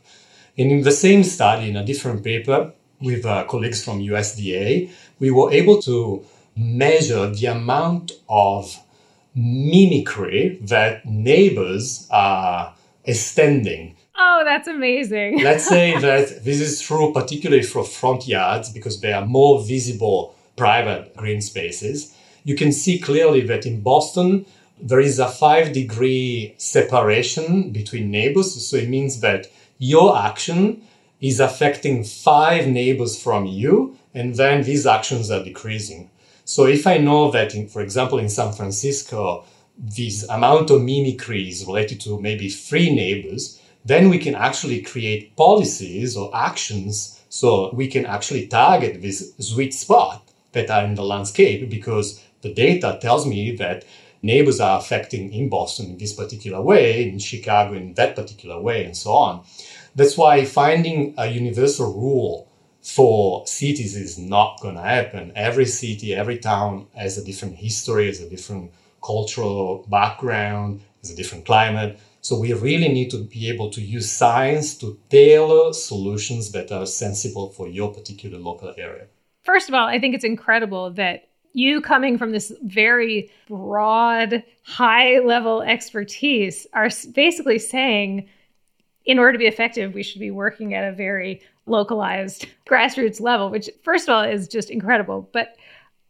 And 0.57 0.71
in 0.71 0.81
the 0.81 0.91
same 0.91 1.23
study, 1.23 1.69
in 1.69 1.75
a 1.75 1.85
different 1.85 2.23
paper 2.23 2.71
with 3.01 3.25
uh, 3.25 3.43
colleagues 3.45 3.83
from 3.83 3.99
USDA, 3.99 4.89
we 5.19 5.31
were 5.31 5.51
able 5.51 5.81
to 5.83 6.25
measure 6.55 7.29
the 7.29 7.47
amount 7.47 8.13
of 8.29 8.77
mimicry 9.35 10.57
that 10.61 11.05
neighbors 11.05 12.07
are 12.09 12.73
extending. 13.03 13.95
Oh, 14.17 14.43
that's 14.45 14.67
amazing. 14.67 15.39
Let's 15.43 15.67
say 15.67 15.99
that 15.99 16.45
this 16.45 16.61
is 16.61 16.81
true 16.81 17.11
particularly 17.11 17.63
for 17.63 17.83
front 17.83 18.27
yards 18.27 18.69
because 18.69 19.01
they 19.01 19.11
are 19.11 19.25
more 19.25 19.61
visible 19.63 20.35
private 20.55 21.15
green 21.15 21.41
spaces, 21.41 22.15
you 22.43 22.55
can 22.55 22.71
see 22.71 22.99
clearly 22.99 23.41
that 23.41 23.65
in 23.65 23.81
Boston, 23.81 24.45
there 24.81 24.99
is 24.99 25.19
a 25.19 25.27
five 25.27 25.73
degree 25.73 26.53
separation 26.57 27.71
between 27.71 28.11
neighbors. 28.11 28.67
So 28.67 28.77
it 28.77 28.89
means 28.89 29.19
that 29.21 29.47
your 29.77 30.17
action 30.17 30.81
is 31.19 31.39
affecting 31.39 32.03
five 32.03 32.67
neighbors 32.67 33.21
from 33.21 33.45
you, 33.45 33.97
and 34.13 34.35
then 34.35 34.63
these 34.63 34.85
actions 34.85 35.31
are 35.31 35.43
decreasing. 35.43 36.09
So 36.43 36.65
if 36.65 36.85
I 36.85 36.97
know 36.97 37.31
that, 37.31 37.55
in, 37.55 37.67
for 37.67 37.81
example, 37.81 38.19
in 38.19 38.29
San 38.29 38.53
Francisco, 38.53 39.45
this 39.77 40.23
amount 40.29 40.69
of 40.69 40.81
mimicry 40.81 41.49
is 41.49 41.65
related 41.65 41.99
to 42.01 42.19
maybe 42.21 42.49
three 42.49 42.93
neighbors, 42.93 43.59
then 43.83 44.09
we 44.09 44.19
can 44.19 44.35
actually 44.35 44.81
create 44.81 45.35
policies 45.35 46.15
or 46.15 46.35
actions 46.35 47.21
so 47.29 47.73
we 47.73 47.87
can 47.87 48.05
actually 48.05 48.47
target 48.47 49.01
this 49.01 49.33
sweet 49.39 49.73
spot 49.73 50.25
that 50.53 50.69
are 50.69 50.85
in 50.85 50.95
the 50.95 51.03
landscape 51.03 51.69
because 51.69 52.23
the 52.41 52.53
data 52.53 52.97
tells 53.01 53.25
me 53.27 53.55
that 53.57 53.83
neighbors 54.25 54.59
are 54.59 54.79
affecting 54.79 55.31
in 55.31 55.49
Boston 55.49 55.85
in 55.91 55.97
this 55.97 56.13
particular 56.13 56.61
way, 56.61 57.07
in 57.07 57.19
Chicago 57.19 57.73
in 57.73 57.93
that 57.93 58.15
particular 58.15 58.59
way, 58.59 58.83
and 58.85 58.97
so 58.97 59.11
on. 59.11 59.43
That's 59.95 60.17
why 60.17 60.43
finding 60.45 61.13
a 61.17 61.27
universal 61.27 61.93
rule 61.93 62.47
for 62.81 63.47
cities 63.47 63.95
is 63.95 64.17
not 64.17 64.59
going 64.61 64.75
to 64.75 64.81
happen. 64.81 65.31
Every 65.35 65.65
city, 65.65 66.13
every 66.13 66.37
town 66.37 66.87
has 66.95 67.17
a 67.17 67.23
different 67.23 67.55
history, 67.55 68.07
has 68.07 68.21
a 68.21 68.29
different 68.29 68.71
cultural 69.03 69.85
background, 69.89 70.81
has 71.01 71.11
a 71.11 71.15
different 71.15 71.45
climate. 71.45 71.99
So 72.21 72.39
we 72.39 72.53
really 72.53 72.89
need 72.89 73.11
to 73.11 73.23
be 73.23 73.49
able 73.49 73.69
to 73.71 73.81
use 73.81 74.11
science 74.11 74.75
to 74.79 74.99
tailor 75.09 75.73
solutions 75.73 76.51
that 76.51 76.71
are 76.71 76.85
sensible 76.85 77.49
for 77.51 77.67
your 77.67 77.93
particular 77.93 78.39
local 78.39 78.73
area. 78.77 79.05
First 79.43 79.69
of 79.69 79.75
all, 79.75 79.87
I 79.87 79.99
think 79.99 80.15
it's 80.15 80.25
incredible 80.25 80.89
that 80.91 81.29
you 81.55 81.79
coming 81.79 82.17
from 82.17 82.31
this 82.31 82.51
very 82.63 83.31
broad, 83.47 84.43
high 84.63 85.19
level 85.19 85.61
expertise 85.61 86.67
are 86.73 86.89
basically 87.13 87.59
saying, 87.59 88.27
in 89.05 89.19
order 89.19 89.31
to 89.31 89.39
be 89.39 89.47
effective, 89.47 89.93
we 89.93 90.03
should 90.03 90.19
be 90.19 90.31
working 90.31 90.73
at 90.73 90.83
a 90.83 90.95
very 90.95 91.41
localized 91.65 92.47
grassroots 92.67 93.21
level, 93.21 93.49
which, 93.49 93.69
first 93.83 94.07
of 94.07 94.13
all, 94.13 94.23
is 94.23 94.47
just 94.47 94.69
incredible. 94.69 95.29
But 95.31 95.55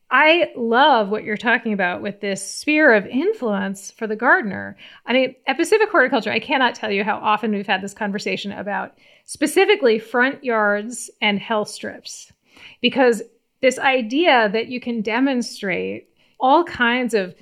I 0.09 0.51
love 0.55 1.09
what 1.09 1.23
you're 1.23 1.37
talking 1.37 1.73
about 1.73 2.01
with 2.01 2.21
this 2.21 2.45
sphere 2.45 2.93
of 2.93 3.05
influence 3.05 3.91
for 3.91 4.07
the 4.07 4.15
gardener. 4.15 4.77
I 5.05 5.13
mean, 5.13 5.35
at 5.45 5.57
Pacific 5.57 5.89
Horticulture, 5.89 6.31
I 6.31 6.39
cannot 6.39 6.75
tell 6.75 6.91
you 6.91 7.03
how 7.03 7.17
often 7.17 7.51
we've 7.51 7.67
had 7.67 7.81
this 7.81 7.93
conversation 7.93 8.51
about 8.51 8.97
specifically 9.25 9.99
front 9.99 10.43
yards 10.43 11.09
and 11.21 11.39
hell 11.39 11.65
strips 11.65 12.31
because 12.81 13.21
this 13.65 13.79
idea 13.79 14.47
that 14.53 14.67
you 14.67 14.79
can 14.79 15.01
demonstrate 15.01 16.07
all 16.39 16.63
kinds 16.63 17.15
of 17.15 17.33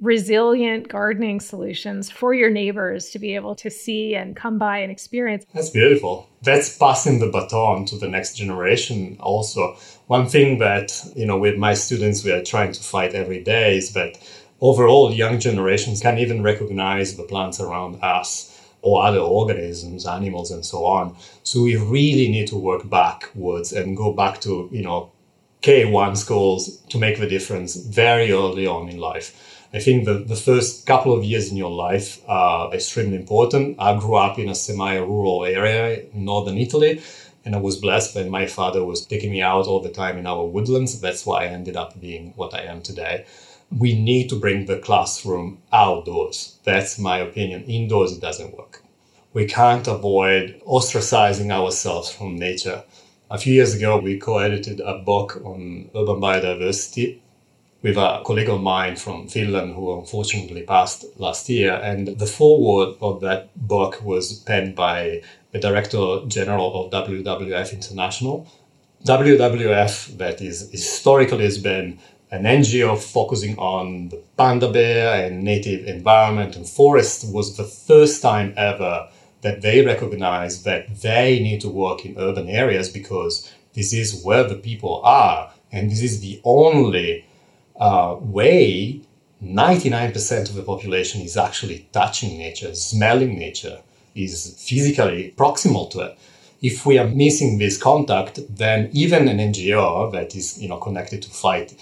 resilient 0.00 0.88
gardening 0.88 1.38
solutions 1.38 2.10
for 2.10 2.32
your 2.32 2.48
neighbors 2.48 3.10
to 3.10 3.18
be 3.18 3.34
able 3.34 3.54
to 3.54 3.70
see 3.70 4.14
and 4.14 4.34
come 4.34 4.56
by 4.56 4.78
and 4.78 4.90
experience. 4.90 5.44
That's 5.52 5.68
beautiful. 5.68 6.30
That's 6.40 6.78
passing 6.78 7.18
the 7.18 7.30
baton 7.30 7.84
to 7.86 7.98
the 7.98 8.08
next 8.08 8.38
generation 8.38 9.18
also. 9.20 9.76
One 10.06 10.26
thing 10.26 10.60
that, 10.60 10.98
you 11.14 11.26
know, 11.26 11.38
with 11.38 11.58
my 11.58 11.74
students 11.74 12.24
we 12.24 12.32
are 12.32 12.42
trying 12.42 12.72
to 12.72 12.82
fight 12.82 13.14
every 13.14 13.44
day 13.44 13.76
is 13.76 13.92
that 13.92 14.16
overall 14.62 15.12
young 15.12 15.38
generations 15.38 16.00
can 16.00 16.16
even 16.16 16.42
recognize 16.42 17.18
the 17.18 17.24
plants 17.24 17.60
around 17.60 18.02
us 18.02 18.50
or 18.80 19.04
other 19.04 19.18
organisms, 19.18 20.06
animals, 20.06 20.50
and 20.50 20.64
so 20.64 20.86
on. 20.86 21.14
So 21.42 21.62
we 21.62 21.76
really 21.76 22.28
need 22.28 22.46
to 22.48 22.56
work 22.56 22.88
backwards 22.88 23.74
and 23.74 23.94
go 23.94 24.14
back 24.14 24.40
to, 24.42 24.70
you 24.72 24.82
know, 24.82 25.12
K1 25.62 26.16
schools 26.16 26.76
to 26.88 26.98
make 26.98 27.18
the 27.18 27.26
difference 27.26 27.76
very 27.76 28.32
early 28.32 28.66
on 28.66 28.88
in 28.88 28.98
life. 28.98 29.64
I 29.72 29.80
think 29.80 30.04
the, 30.04 30.14
the 30.14 30.36
first 30.36 30.86
couple 30.86 31.12
of 31.12 31.24
years 31.24 31.50
in 31.50 31.56
your 31.56 31.72
life 31.72 32.20
are 32.28 32.72
extremely 32.72 33.16
important. 33.16 33.76
I 33.78 33.98
grew 33.98 34.14
up 34.16 34.38
in 34.38 34.48
a 34.48 34.54
semi-rural 34.54 35.44
area 35.44 36.04
in 36.12 36.24
northern 36.24 36.56
Italy, 36.56 37.02
and 37.44 37.54
I 37.54 37.58
was 37.58 37.76
blessed 37.76 38.14
that 38.14 38.28
my 38.28 38.46
father 38.46 38.84
was 38.84 39.04
taking 39.04 39.32
me 39.32 39.42
out 39.42 39.66
all 39.66 39.80
the 39.80 39.90
time 39.90 40.18
in 40.18 40.26
our 40.26 40.44
woodlands. 40.44 41.00
That's 41.00 41.26
why 41.26 41.44
I 41.44 41.48
ended 41.48 41.76
up 41.76 42.00
being 42.00 42.32
what 42.36 42.54
I 42.54 42.62
am 42.62 42.80
today 42.80 43.26
we 43.70 43.98
need 43.98 44.28
to 44.28 44.38
bring 44.38 44.66
the 44.66 44.78
classroom 44.78 45.58
outdoors. 45.72 46.58
That's 46.64 46.98
my 46.98 47.18
opinion. 47.18 47.64
Indoors, 47.64 48.12
it 48.16 48.20
doesn't 48.20 48.56
work. 48.56 48.82
We 49.32 49.46
can't 49.46 49.86
avoid 49.86 50.60
ostracizing 50.66 51.50
ourselves 51.50 52.10
from 52.10 52.38
nature. 52.38 52.84
A 53.28 53.38
few 53.38 53.54
years 53.54 53.74
ago, 53.74 53.98
we 53.98 54.18
co 54.18 54.38
edited 54.38 54.78
a 54.78 54.98
book 54.98 55.40
on 55.44 55.90
urban 55.96 56.20
biodiversity 56.20 57.18
with 57.82 57.96
a 57.96 58.22
colleague 58.24 58.48
of 58.48 58.60
mine 58.60 58.94
from 58.94 59.26
Finland 59.26 59.74
who 59.74 59.98
unfortunately 59.98 60.62
passed 60.62 61.04
last 61.18 61.48
year. 61.48 61.72
And 61.72 62.06
the 62.06 62.26
foreword 62.26 62.96
of 63.00 63.20
that 63.22 63.50
book 63.56 64.00
was 64.04 64.32
penned 64.32 64.76
by 64.76 65.22
the 65.50 65.58
Director 65.58 66.20
General 66.28 66.84
of 66.84 66.92
WWF 66.92 67.72
International. 67.72 68.46
WWF, 69.04 70.18
that 70.18 70.40
is 70.40 70.70
historically 70.70 71.44
has 71.44 71.58
been 71.58 71.98
an 72.30 72.44
NGO 72.44 72.96
focusing 72.96 73.58
on 73.58 74.08
the 74.10 74.22
panda 74.36 74.70
bear 74.70 75.24
and 75.24 75.42
native 75.42 75.84
environment 75.86 76.54
and 76.54 76.68
forest 76.68 77.32
was 77.32 77.56
the 77.56 77.64
first 77.64 78.22
time 78.22 78.54
ever 78.56 79.08
that 79.42 79.62
they 79.62 79.84
recognize 79.84 80.62
that 80.64 81.02
they 81.02 81.40
need 81.40 81.60
to 81.60 81.68
work 81.68 82.04
in 82.04 82.18
urban 82.18 82.48
areas 82.48 82.88
because 82.88 83.52
this 83.74 83.92
is 83.92 84.22
where 84.24 84.44
the 84.44 84.56
people 84.56 85.00
are 85.04 85.52
and 85.72 85.90
this 85.90 86.02
is 86.02 86.20
the 86.20 86.40
only 86.44 87.24
uh, 87.78 88.16
way 88.20 89.00
99% 89.42 90.48
of 90.48 90.54
the 90.54 90.62
population 90.62 91.20
is 91.20 91.36
actually 91.36 91.86
touching 91.92 92.38
nature 92.38 92.74
smelling 92.74 93.38
nature 93.38 93.80
is 94.14 94.54
physically 94.58 95.34
proximal 95.36 95.90
to 95.90 96.00
it 96.00 96.18
if 96.62 96.86
we 96.86 96.98
are 96.98 97.08
missing 97.08 97.58
this 97.58 97.76
contact 97.76 98.40
then 98.48 98.88
even 98.92 99.28
an 99.28 99.38
ngo 99.38 100.10
that 100.10 100.34
is 100.34 100.58
you 100.60 100.68
know 100.68 100.78
connected 100.78 101.20
to 101.20 101.28
fight 101.30 101.74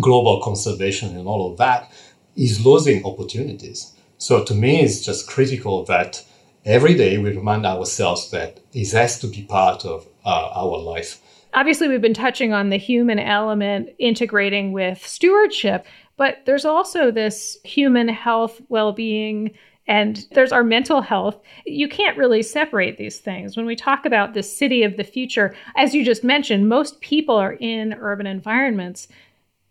global 0.00 0.40
conservation 0.42 1.16
and 1.16 1.26
all 1.26 1.50
of 1.50 1.56
that 1.56 1.90
is 2.36 2.64
losing 2.64 3.04
opportunities. 3.04 3.92
So 4.18 4.44
to 4.44 4.54
me, 4.54 4.80
it's 4.80 5.00
just 5.00 5.28
critical 5.28 5.84
that 5.84 6.24
every 6.64 6.94
day 6.94 7.18
we 7.18 7.36
remind 7.36 7.66
ourselves 7.66 8.30
that 8.30 8.60
this 8.72 8.92
has 8.92 9.18
to 9.20 9.26
be 9.26 9.42
part 9.42 9.84
of 9.84 10.06
uh, 10.24 10.50
our 10.54 10.78
life. 10.78 11.20
Obviously, 11.54 11.88
we've 11.88 12.02
been 12.02 12.14
touching 12.14 12.52
on 12.52 12.68
the 12.68 12.76
human 12.76 13.18
element 13.18 13.90
integrating 13.98 14.72
with 14.72 15.04
stewardship, 15.06 15.86
but 16.16 16.38
there's 16.44 16.64
also 16.64 17.10
this 17.10 17.56
human 17.64 18.08
health, 18.08 18.60
well 18.68 18.92
being, 18.92 19.52
and 19.86 20.26
there's 20.32 20.52
our 20.52 20.62
mental 20.62 21.00
health. 21.00 21.40
You 21.64 21.88
can't 21.88 22.18
really 22.18 22.42
separate 22.42 22.98
these 22.98 23.18
things. 23.18 23.56
When 23.56 23.64
we 23.64 23.74
talk 23.74 24.04
about 24.04 24.34
the 24.34 24.42
city 24.42 24.82
of 24.82 24.98
the 24.98 25.04
future, 25.04 25.54
as 25.76 25.94
you 25.94 26.04
just 26.04 26.22
mentioned, 26.22 26.68
most 26.68 27.00
people 27.00 27.36
are 27.36 27.54
in 27.54 27.94
urban 27.94 28.26
environments. 28.26 29.08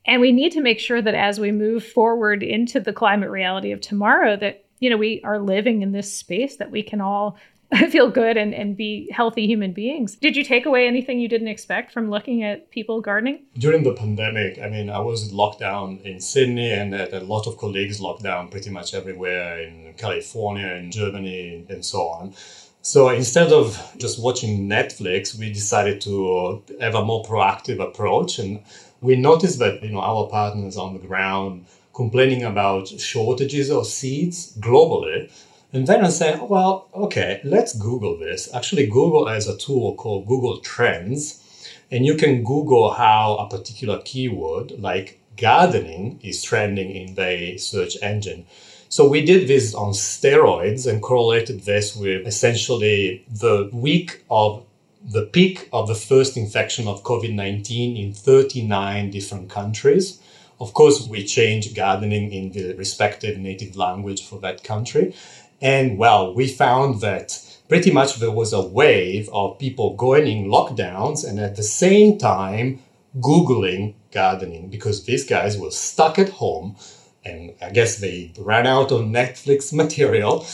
And 0.07 0.19
we 0.19 0.31
need 0.31 0.53
to 0.53 0.61
make 0.61 0.79
sure 0.79 1.01
that 1.01 1.13
as 1.13 1.39
we 1.39 1.51
move 1.51 1.85
forward 1.85 2.41
into 2.41 2.79
the 2.79 2.93
climate 2.93 3.29
reality 3.29 3.71
of 3.71 3.81
tomorrow, 3.81 4.35
that, 4.37 4.65
you 4.79 4.89
know, 4.89 4.97
we 4.97 5.21
are 5.23 5.39
living 5.39 5.81
in 5.81 5.91
this 5.91 6.13
space 6.13 6.57
that 6.57 6.71
we 6.71 6.83
can 6.83 7.01
all 7.01 7.37
feel 7.89 8.09
good 8.09 8.37
and, 8.37 8.53
and 8.53 8.77
be 8.77 9.09
healthy 9.11 9.45
human 9.45 9.73
beings. 9.73 10.15
Did 10.15 10.37
you 10.37 10.43
take 10.43 10.65
away 10.65 10.87
anything 10.87 11.19
you 11.19 11.27
didn't 11.27 11.49
expect 11.49 11.91
from 11.91 12.09
looking 12.09 12.43
at 12.43 12.71
people 12.71 13.01
gardening? 13.01 13.45
During 13.57 13.83
the 13.83 13.93
pandemic, 13.93 14.59
I 14.59 14.69
mean, 14.69 14.89
I 14.89 14.99
was 14.99 15.33
locked 15.33 15.59
down 15.59 15.99
in 16.05 16.21
Sydney 16.21 16.71
and 16.71 16.93
had 16.93 17.13
a 17.13 17.19
lot 17.19 17.45
of 17.45 17.57
colleagues 17.57 17.99
locked 17.99 18.23
down 18.23 18.47
pretty 18.49 18.69
much 18.69 18.93
everywhere 18.93 19.61
in 19.61 19.93
California 19.97 20.67
and 20.67 20.93
Germany 20.93 21.65
and 21.69 21.83
so 21.83 22.07
on. 22.07 22.33
So 22.81 23.09
instead 23.09 23.51
of 23.51 23.93
just 23.97 24.21
watching 24.21 24.69
Netflix, 24.69 25.37
we 25.37 25.51
decided 25.51 25.99
to 26.01 26.63
have 26.79 26.95
a 26.95 27.03
more 27.03 27.21
proactive 27.25 27.81
approach 27.81 28.39
and 28.39 28.61
we 29.01 29.15
noticed 29.15 29.59
that 29.59 29.83
you 29.83 29.91
know 29.91 29.99
our 29.99 30.27
partners 30.27 30.77
on 30.77 30.93
the 30.93 30.99
ground 30.99 31.65
complaining 31.97 32.43
about 32.43 32.87
shortages 32.87 33.71
of 33.71 33.87
seeds 33.87 34.55
globally. 34.59 35.31
And 35.73 35.87
then 35.87 36.05
I 36.05 36.09
said, 36.09 36.39
oh, 36.39 36.45
well, 36.45 36.87
okay, 36.93 37.41
let's 37.43 37.75
Google 37.75 38.17
this. 38.19 38.53
Actually, 38.53 38.85
Google 38.85 39.27
has 39.27 39.47
a 39.47 39.57
tool 39.57 39.95
called 39.95 40.27
Google 40.27 40.59
Trends, 40.59 41.43
and 41.89 42.05
you 42.05 42.15
can 42.15 42.43
Google 42.43 42.91
how 42.93 43.37
a 43.37 43.49
particular 43.49 43.99
keyword 44.05 44.79
like 44.79 45.19
gardening 45.37 46.19
is 46.21 46.43
trending 46.43 46.91
in 46.91 47.15
the 47.15 47.57
search 47.57 47.97
engine. 48.03 48.45
So 48.89 49.09
we 49.09 49.25
did 49.25 49.47
this 49.47 49.73
on 49.73 49.93
steroids 49.93 50.87
and 50.89 51.01
correlated 51.01 51.61
this 51.61 51.95
with 51.95 52.27
essentially 52.27 53.25
the 53.27 53.69
week 53.73 54.23
of 54.29 54.63
the 55.03 55.25
peak 55.25 55.67
of 55.73 55.87
the 55.87 55.95
first 55.95 56.37
infection 56.37 56.87
of 56.87 57.03
COVID 57.03 57.33
19 57.33 57.97
in 57.97 58.13
39 58.13 59.09
different 59.09 59.49
countries. 59.49 60.19
Of 60.59 60.73
course, 60.73 61.07
we 61.07 61.23
changed 61.23 61.75
gardening 61.75 62.31
in 62.31 62.51
the 62.51 62.73
respective 62.73 63.37
native 63.37 63.75
language 63.75 64.25
for 64.27 64.39
that 64.39 64.63
country. 64.63 65.13
And 65.61 65.97
well, 65.97 66.33
we 66.33 66.47
found 66.47 67.01
that 67.01 67.39
pretty 67.67 67.91
much 67.91 68.15
there 68.15 68.31
was 68.31 68.53
a 68.53 68.61
wave 68.61 69.29
of 69.33 69.59
people 69.59 69.95
going 69.95 70.27
in 70.27 70.45
lockdowns 70.45 71.27
and 71.27 71.39
at 71.39 71.55
the 71.55 71.63
same 71.63 72.17
time 72.17 72.79
Googling 73.19 73.93
gardening 74.11 74.69
because 74.69 75.05
these 75.05 75.25
guys 75.25 75.57
were 75.57 75.71
stuck 75.71 76.19
at 76.19 76.29
home 76.29 76.75
and 77.25 77.53
I 77.61 77.71
guess 77.71 77.97
they 77.97 78.31
ran 78.37 78.67
out 78.67 78.91
of 78.91 79.01
Netflix 79.01 79.73
material. 79.83 80.45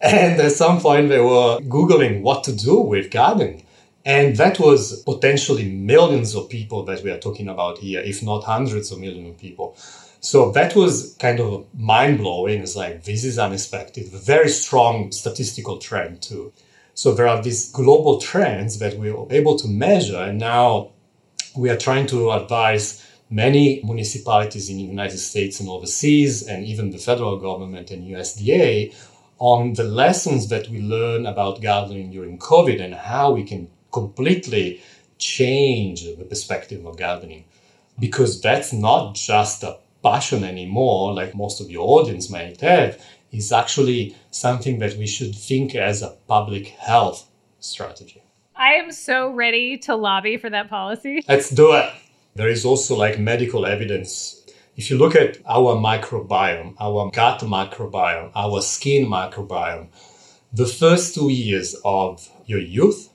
And 0.00 0.40
at 0.40 0.52
some 0.52 0.80
point 0.80 1.08
they 1.08 1.20
were 1.20 1.58
Googling 1.60 2.22
what 2.22 2.44
to 2.44 2.52
do 2.52 2.80
with 2.80 3.10
gardening. 3.10 3.64
And 4.04 4.36
that 4.36 4.58
was 4.58 5.02
potentially 5.02 5.70
millions 5.70 6.34
of 6.34 6.48
people 6.48 6.84
that 6.84 7.02
we 7.04 7.10
are 7.10 7.18
talking 7.18 7.48
about 7.48 7.78
here, 7.78 8.00
if 8.00 8.22
not 8.22 8.44
hundreds 8.44 8.90
of 8.90 8.98
millions 8.98 9.28
of 9.28 9.38
people. 9.38 9.76
So 10.20 10.50
that 10.52 10.74
was 10.74 11.16
kind 11.18 11.40
of 11.40 11.66
mind 11.74 12.18
blowing. 12.18 12.60
It's 12.62 12.76
like, 12.76 13.04
this 13.04 13.24
is 13.24 13.38
unexpected, 13.38 14.08
very 14.08 14.48
strong 14.48 15.12
statistical 15.12 15.78
trend 15.78 16.22
too. 16.22 16.52
So 16.94 17.12
there 17.12 17.28
are 17.28 17.42
these 17.42 17.70
global 17.70 18.20
trends 18.20 18.78
that 18.78 18.98
we 18.98 19.10
were 19.10 19.26
able 19.30 19.58
to 19.58 19.68
measure. 19.68 20.18
And 20.18 20.38
now 20.38 20.90
we 21.56 21.70
are 21.70 21.76
trying 21.76 22.06
to 22.08 22.32
advise 22.32 23.06
many 23.30 23.80
municipalities 23.84 24.68
in 24.68 24.76
the 24.76 24.82
United 24.82 25.18
States 25.18 25.60
and 25.60 25.68
overseas, 25.68 26.46
and 26.46 26.64
even 26.64 26.90
the 26.90 26.98
federal 26.98 27.38
government 27.38 27.90
and 27.90 28.04
USDA 28.04 28.94
on 29.38 29.72
the 29.74 29.84
lessons 29.84 30.48
that 30.48 30.68
we 30.68 30.80
learn 30.80 31.26
about 31.26 31.62
gardening 31.62 32.10
during 32.10 32.38
COVID 32.38 32.82
and 32.82 32.94
how 32.94 33.30
we 33.32 33.44
can 33.44 33.70
completely 33.90 34.82
change 35.18 36.04
the 36.04 36.24
perspective 36.24 36.84
of 36.84 36.96
gardening. 36.96 37.44
Because 37.98 38.40
that's 38.40 38.72
not 38.72 39.14
just 39.14 39.62
a 39.62 39.78
passion 40.02 40.44
anymore, 40.44 41.12
like 41.12 41.34
most 41.34 41.60
of 41.60 41.70
your 41.70 41.86
audience 41.86 42.30
might 42.30 42.60
have, 42.60 43.02
is 43.30 43.52
actually 43.52 44.16
something 44.30 44.78
that 44.78 44.96
we 44.96 45.06
should 45.06 45.34
think 45.34 45.74
as 45.74 46.02
a 46.02 46.16
public 46.26 46.68
health 46.68 47.28
strategy. 47.60 48.22
I 48.56 48.74
am 48.74 48.92
so 48.92 49.30
ready 49.30 49.78
to 49.78 49.94
lobby 49.94 50.36
for 50.36 50.50
that 50.50 50.68
policy. 50.68 51.24
Let's 51.28 51.50
do 51.50 51.72
it. 51.74 51.90
There 52.34 52.48
is 52.48 52.64
also 52.64 52.96
like 52.96 53.18
medical 53.18 53.66
evidence. 53.66 54.36
If 54.76 54.90
you 54.90 54.98
look 54.98 55.14
at 55.14 55.38
our 55.46 55.76
microbiome, 55.76 56.74
our 56.80 57.10
gut 57.10 57.40
microbiome, 57.40 58.30
our 58.34 58.62
skin 58.62 59.06
microbiome, 59.06 59.88
the 60.52 60.66
first 60.66 61.14
two 61.14 61.30
years 61.30 61.76
of 61.84 62.28
your 62.46 62.60
youth 62.60 63.10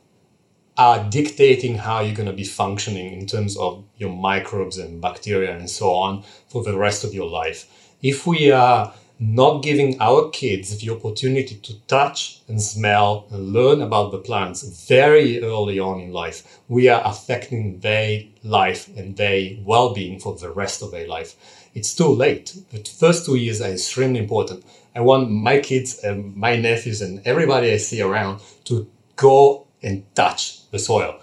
are 0.77 1.09
dictating 1.09 1.77
how 1.77 2.01
you're 2.01 2.15
going 2.15 2.27
to 2.27 2.33
be 2.33 2.43
functioning 2.43 3.13
in 3.13 3.25
terms 3.25 3.57
of 3.57 3.83
your 3.97 4.11
microbes 4.11 4.77
and 4.77 5.01
bacteria 5.01 5.55
and 5.55 5.69
so 5.69 5.91
on 5.91 6.23
for 6.49 6.63
the 6.63 6.77
rest 6.77 7.03
of 7.03 7.13
your 7.13 7.29
life. 7.29 7.93
If 8.01 8.27
we 8.27 8.51
are 8.51 8.93
not 9.17 9.63
giving 9.63 9.99
our 10.01 10.29
kids 10.29 10.77
the 10.77 10.89
opportunity 10.89 11.55
to 11.55 11.79
touch 11.88 12.41
and 12.49 12.61
smell 12.61 13.25
and 13.31 13.53
learn 13.53 13.81
about 13.81 14.11
the 14.11 14.17
plants 14.17 14.63
very 14.88 15.41
early 15.41 15.79
on 15.79 16.01
in 16.01 16.11
life, 16.11 16.59
we 16.67 16.89
are 16.89 17.01
affecting 17.05 17.79
their 17.79 18.23
life 18.43 18.89
and 18.97 19.15
their 19.15 19.51
well-being 19.63 20.19
for 20.19 20.35
the 20.35 20.51
rest 20.51 20.81
of 20.81 20.91
their 20.91 21.07
life. 21.07 21.35
It's 21.73 21.95
too 21.95 22.09
late. 22.09 22.53
The 22.71 22.83
first 22.83 23.25
two 23.25 23.35
years 23.35 23.61
are 23.61 23.71
extremely 23.71 24.19
important. 24.19 24.65
I 24.93 24.99
want 25.01 25.31
my 25.31 25.59
kids 25.59 25.99
and 26.03 26.35
my 26.35 26.57
nephews 26.57 27.01
and 27.01 27.25
everybody 27.25 27.71
I 27.71 27.77
see 27.77 28.01
around 28.01 28.41
to 28.65 28.89
go 29.15 29.67
and 29.81 30.03
touch 30.15 30.59
the 30.75 30.79
soil. 30.79 31.19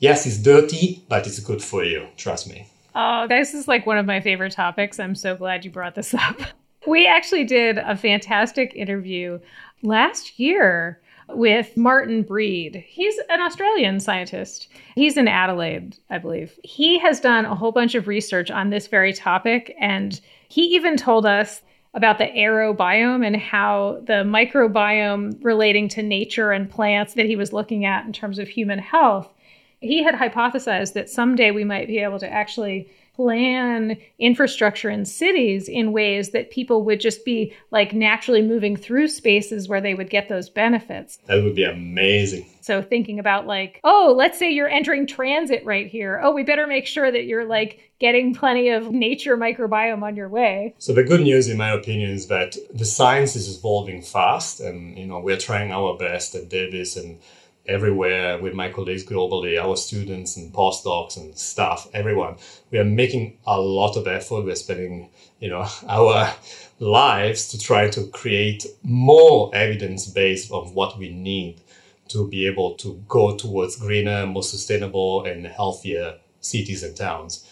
Yes, 0.00 0.26
it's 0.26 0.38
dirty, 0.38 1.04
but 1.08 1.26
it's 1.26 1.38
good 1.40 1.62
for 1.62 1.84
you. 1.84 2.08
Trust 2.16 2.48
me. 2.48 2.66
Oh, 2.94 3.26
this 3.28 3.54
is 3.54 3.68
like 3.68 3.86
one 3.86 3.98
of 3.98 4.06
my 4.06 4.20
favorite 4.20 4.52
topics. 4.52 4.98
I'm 4.98 5.14
so 5.14 5.36
glad 5.36 5.64
you 5.64 5.70
brought 5.70 5.94
this 5.94 6.12
up. 6.14 6.40
We 6.86 7.06
actually 7.06 7.44
did 7.44 7.76
a 7.76 7.94
fantastic 7.94 8.74
interview 8.74 9.38
last 9.82 10.40
year 10.40 10.98
with 11.28 11.76
Martin 11.76 12.22
Breed. 12.22 12.82
He's 12.88 13.18
an 13.28 13.42
Australian 13.42 14.00
scientist. 14.00 14.68
He's 14.94 15.18
in 15.18 15.28
Adelaide, 15.28 15.98
I 16.08 16.16
believe. 16.16 16.58
He 16.64 16.98
has 17.00 17.20
done 17.20 17.44
a 17.44 17.54
whole 17.54 17.70
bunch 17.70 17.94
of 17.94 18.08
research 18.08 18.50
on 18.50 18.70
this 18.70 18.86
very 18.86 19.12
topic, 19.12 19.76
and 19.78 20.18
he 20.48 20.74
even 20.74 20.96
told 20.96 21.26
us 21.26 21.60
about 21.94 22.18
the 22.18 22.26
aerobiome 22.26 23.26
and 23.26 23.36
how 23.36 24.00
the 24.06 24.22
microbiome 24.24 25.36
relating 25.42 25.88
to 25.88 26.02
nature 26.02 26.52
and 26.52 26.70
plants 26.70 27.14
that 27.14 27.26
he 27.26 27.36
was 27.36 27.52
looking 27.52 27.84
at 27.84 28.06
in 28.06 28.12
terms 28.12 28.38
of 28.38 28.48
human 28.48 28.78
health. 28.78 29.32
He 29.80 30.02
had 30.02 30.14
hypothesized 30.14 30.92
that 30.92 31.10
someday 31.10 31.50
we 31.50 31.64
might 31.64 31.88
be 31.88 31.98
able 31.98 32.18
to 32.20 32.30
actually 32.30 32.88
plan 33.22 33.98
infrastructure 34.18 34.88
in 34.88 35.04
cities 35.04 35.68
in 35.68 35.92
ways 35.92 36.30
that 36.30 36.50
people 36.50 36.84
would 36.84 37.00
just 37.00 37.24
be 37.24 37.52
like 37.70 37.92
naturally 37.92 38.40
moving 38.40 38.76
through 38.76 39.08
spaces 39.08 39.68
where 39.68 39.80
they 39.80 39.94
would 39.94 40.08
get 40.08 40.28
those 40.28 40.48
benefits. 40.48 41.18
That 41.26 41.42
would 41.42 41.54
be 41.54 41.64
amazing. 41.64 42.46
So 42.62 42.82
thinking 42.82 43.18
about 43.18 43.46
like, 43.46 43.80
oh, 43.84 44.14
let's 44.16 44.38
say 44.38 44.50
you're 44.50 44.68
entering 44.68 45.06
transit 45.06 45.64
right 45.64 45.86
here. 45.86 46.20
Oh, 46.22 46.32
we 46.32 46.42
better 46.42 46.66
make 46.66 46.86
sure 46.86 47.10
that 47.10 47.24
you're 47.24 47.46
like 47.46 47.80
getting 47.98 48.34
plenty 48.34 48.70
of 48.70 48.90
nature 48.90 49.36
microbiome 49.36 50.02
on 50.02 50.16
your 50.16 50.28
way. 50.28 50.74
So 50.78 50.92
the 50.92 51.04
good 51.04 51.20
news 51.20 51.48
in 51.48 51.58
my 51.58 51.70
opinion 51.70 52.10
is 52.10 52.28
that 52.28 52.56
the 52.72 52.84
science 52.86 53.36
is 53.36 53.54
evolving 53.54 54.00
fast 54.02 54.60
and 54.60 54.98
you 54.98 55.06
know, 55.06 55.20
we're 55.20 55.36
trying 55.36 55.72
our 55.72 55.96
best 55.96 56.34
at 56.34 56.48
Davis 56.48 56.96
and 56.96 57.18
everywhere 57.66 58.38
with 58.40 58.54
my 58.54 58.70
colleagues 58.70 59.04
globally, 59.04 59.62
our 59.62 59.76
students 59.76 60.36
and 60.36 60.52
postdocs 60.52 61.16
and 61.16 61.36
staff, 61.36 61.88
everyone. 61.94 62.36
We 62.70 62.78
are 62.78 62.84
making 62.84 63.38
a 63.46 63.60
lot 63.60 63.96
of 63.96 64.06
effort. 64.06 64.44
We're 64.44 64.54
spending, 64.54 65.10
you 65.38 65.50
know, 65.50 65.66
our 65.88 66.32
lives 66.78 67.48
to 67.48 67.58
try 67.58 67.88
to 67.90 68.06
create 68.08 68.66
more 68.82 69.50
evidence 69.54 70.06
base 70.06 70.50
of 70.50 70.74
what 70.74 70.98
we 70.98 71.10
need 71.10 71.60
to 72.08 72.26
be 72.28 72.46
able 72.46 72.74
to 72.74 73.02
go 73.08 73.36
towards 73.36 73.76
greener, 73.76 74.26
more 74.26 74.42
sustainable 74.42 75.24
and 75.24 75.46
healthier 75.46 76.18
cities 76.40 76.82
and 76.82 76.96
towns. 76.96 77.46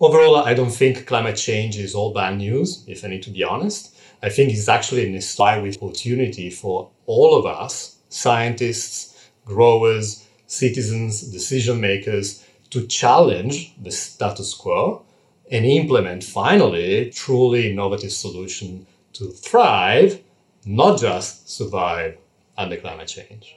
Overall, 0.00 0.36
I 0.36 0.54
don't 0.54 0.70
think 0.70 1.06
climate 1.06 1.36
change 1.36 1.76
is 1.76 1.94
all 1.94 2.14
bad 2.14 2.38
news, 2.38 2.84
if 2.86 3.04
I 3.04 3.08
need 3.08 3.24
to 3.24 3.30
be 3.30 3.42
honest. 3.42 3.94
I 4.22 4.28
think 4.30 4.52
it's 4.52 4.68
actually 4.68 5.06
an 5.06 5.14
inspiring 5.14 5.74
opportunity 5.80 6.50
for 6.50 6.90
all 7.06 7.36
of 7.36 7.46
us, 7.46 7.96
scientists, 8.08 9.07
growers, 9.48 10.28
citizens, 10.46 11.22
decision 11.22 11.80
makers 11.80 12.44
to 12.70 12.86
challenge 12.86 13.74
the 13.82 13.90
status 13.90 14.54
quo 14.54 15.02
and 15.50 15.64
implement 15.64 16.22
finally 16.22 17.10
truly 17.10 17.70
innovative 17.70 18.12
solution 18.12 18.86
to 19.14 19.30
thrive, 19.30 20.20
not 20.66 21.00
just 21.00 21.48
survive 21.48 22.18
under 22.56 22.76
climate 22.76 23.08
change. 23.08 23.56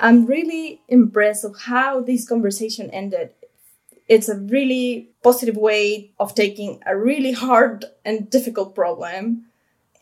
I'm 0.00 0.26
really 0.26 0.80
impressed 0.88 1.44
of 1.44 1.56
how 1.62 2.00
this 2.00 2.28
conversation 2.28 2.90
ended 2.90 3.30
it's 4.08 4.28
a 4.28 4.38
really 4.38 5.10
positive 5.22 5.56
way 5.56 6.12
of 6.18 6.34
taking 6.34 6.80
a 6.86 6.96
really 6.96 7.32
hard 7.32 7.84
and 8.04 8.30
difficult 8.30 8.74
problem 8.74 9.46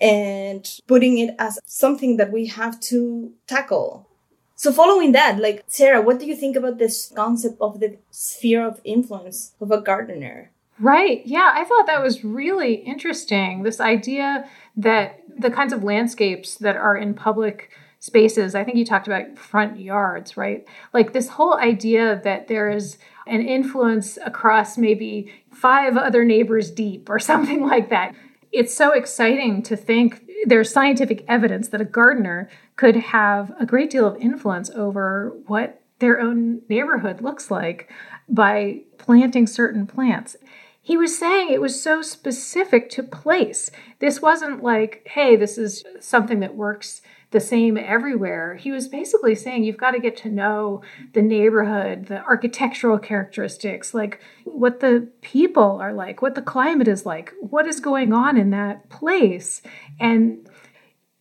and 0.01 0.81
putting 0.87 1.19
it 1.19 1.35
as 1.39 1.59
something 1.65 2.17
that 2.17 2.33
we 2.33 2.47
have 2.47 2.79
to 2.81 3.33
tackle. 3.47 4.09
So 4.57 4.73
following 4.73 5.13
that, 5.13 5.41
like 5.41 5.65
Sarah, 5.67 6.01
what 6.01 6.21
do 6.21 6.27
you 6.27 6.37
think 6.37 6.57
about 6.57 6.79
this 6.79 7.13
concept 7.15 7.57
of 7.61 7.81
the 7.81 7.99
sphere 8.11 8.65
of 8.67 8.81
influence 8.85 9.55
of 9.61 9.71
a 9.71 9.81
gardener? 9.81 10.51
Right. 10.79 11.23
Yeah, 11.25 11.53
I 11.55 11.65
thought 11.65 11.87
that 11.87 12.03
was 12.03 12.25
really 12.25 12.75
interesting. 12.75 13.63
This 13.63 13.81
idea 13.81 14.49
that 14.77 15.21
the 15.37 15.51
kinds 15.51 15.73
of 15.73 15.85
landscapes 15.85 16.57
that 16.57 16.77
are 16.77 16.97
in 16.97 17.15
public 17.15 17.71
spaces, 18.01 18.55
I 18.55 18.65
think 18.65 18.77
you 18.77 18.85
talked 18.85 19.07
about 19.07 19.39
front 19.39 19.79
yards, 19.79 20.37
right? 20.37 20.67
Like 20.93 21.13
this 21.13 21.29
whole 21.29 21.55
idea 21.55 22.21
that 22.25 22.49
there 22.49 22.69
is 22.69 22.99
an 23.27 23.41
influence 23.41 24.19
across 24.25 24.77
maybe 24.77 25.33
five 25.51 25.97
other 25.97 26.25
neighbors 26.25 26.71
deep 26.71 27.09
or 27.09 27.19
something 27.31 27.67
like 27.67 27.91
that. 27.91 28.15
It's 28.53 28.75
so 28.75 28.93
exciting 28.93 29.63
to 29.65 29.77
think 29.77 30.25
there's 30.47 30.73
scientific 30.73 31.25
evidence 31.27 31.69
that 31.69 31.81
a 31.81 31.87
gardener 31.87 32.49
could 32.77 32.97
have 32.97 33.53
a 33.59 33.67
great 33.67 33.91
deal 33.91 34.07
of 34.07 34.21
influence 34.21 34.71
over 34.71 35.35
what 35.47 35.81
their 35.99 36.21
own 36.21 36.63
neighborhood 36.69 37.21
looks 37.21 37.51
like 37.51 37.91
by 38.29 38.83
planting 38.99 39.47
certain 39.47 39.87
plants. 39.87 40.37
He 40.81 40.97
was 40.97 41.19
saying 41.19 41.51
it 41.51 41.63
was 41.63 41.83
so 41.83 42.03
specific 42.03 42.91
to 42.91 43.03
place. 43.03 43.71
This 44.01 44.21
wasn't 44.21 44.63
like, 44.63 45.03
hey, 45.11 45.35
this 45.35 45.57
is 45.57 45.83
something 45.99 46.41
that 46.41 46.55
works 46.55 47.01
the 47.35 47.41
same 47.41 47.77
everywhere. 47.77 48.55
He 48.55 48.71
was 48.71 48.89
basically 48.89 49.35
saying 49.35 49.65
you've 49.65 49.77
got 49.77 49.91
to 49.91 49.99
get 49.99 50.17
to 50.19 50.31
know 50.31 50.81
the 51.13 51.21
neighborhood, 51.21 52.07
the 52.07 52.23
architectural 52.23 52.99
characteristics, 52.99 53.93
like 53.93 54.21
what 54.45 54.79
the 54.79 55.09
people 55.21 55.79
are 55.81 55.93
like, 55.93 56.23
what 56.23 56.37
the 56.37 56.43
climate 56.43 56.89
is 56.89 57.05
like, 57.05 57.35
what 57.41 57.67
is 57.67 57.81
going 57.81 58.13
on 58.13 58.39
in 58.39 58.51
that 58.51 58.89
place. 58.89 59.61
And 59.99 60.49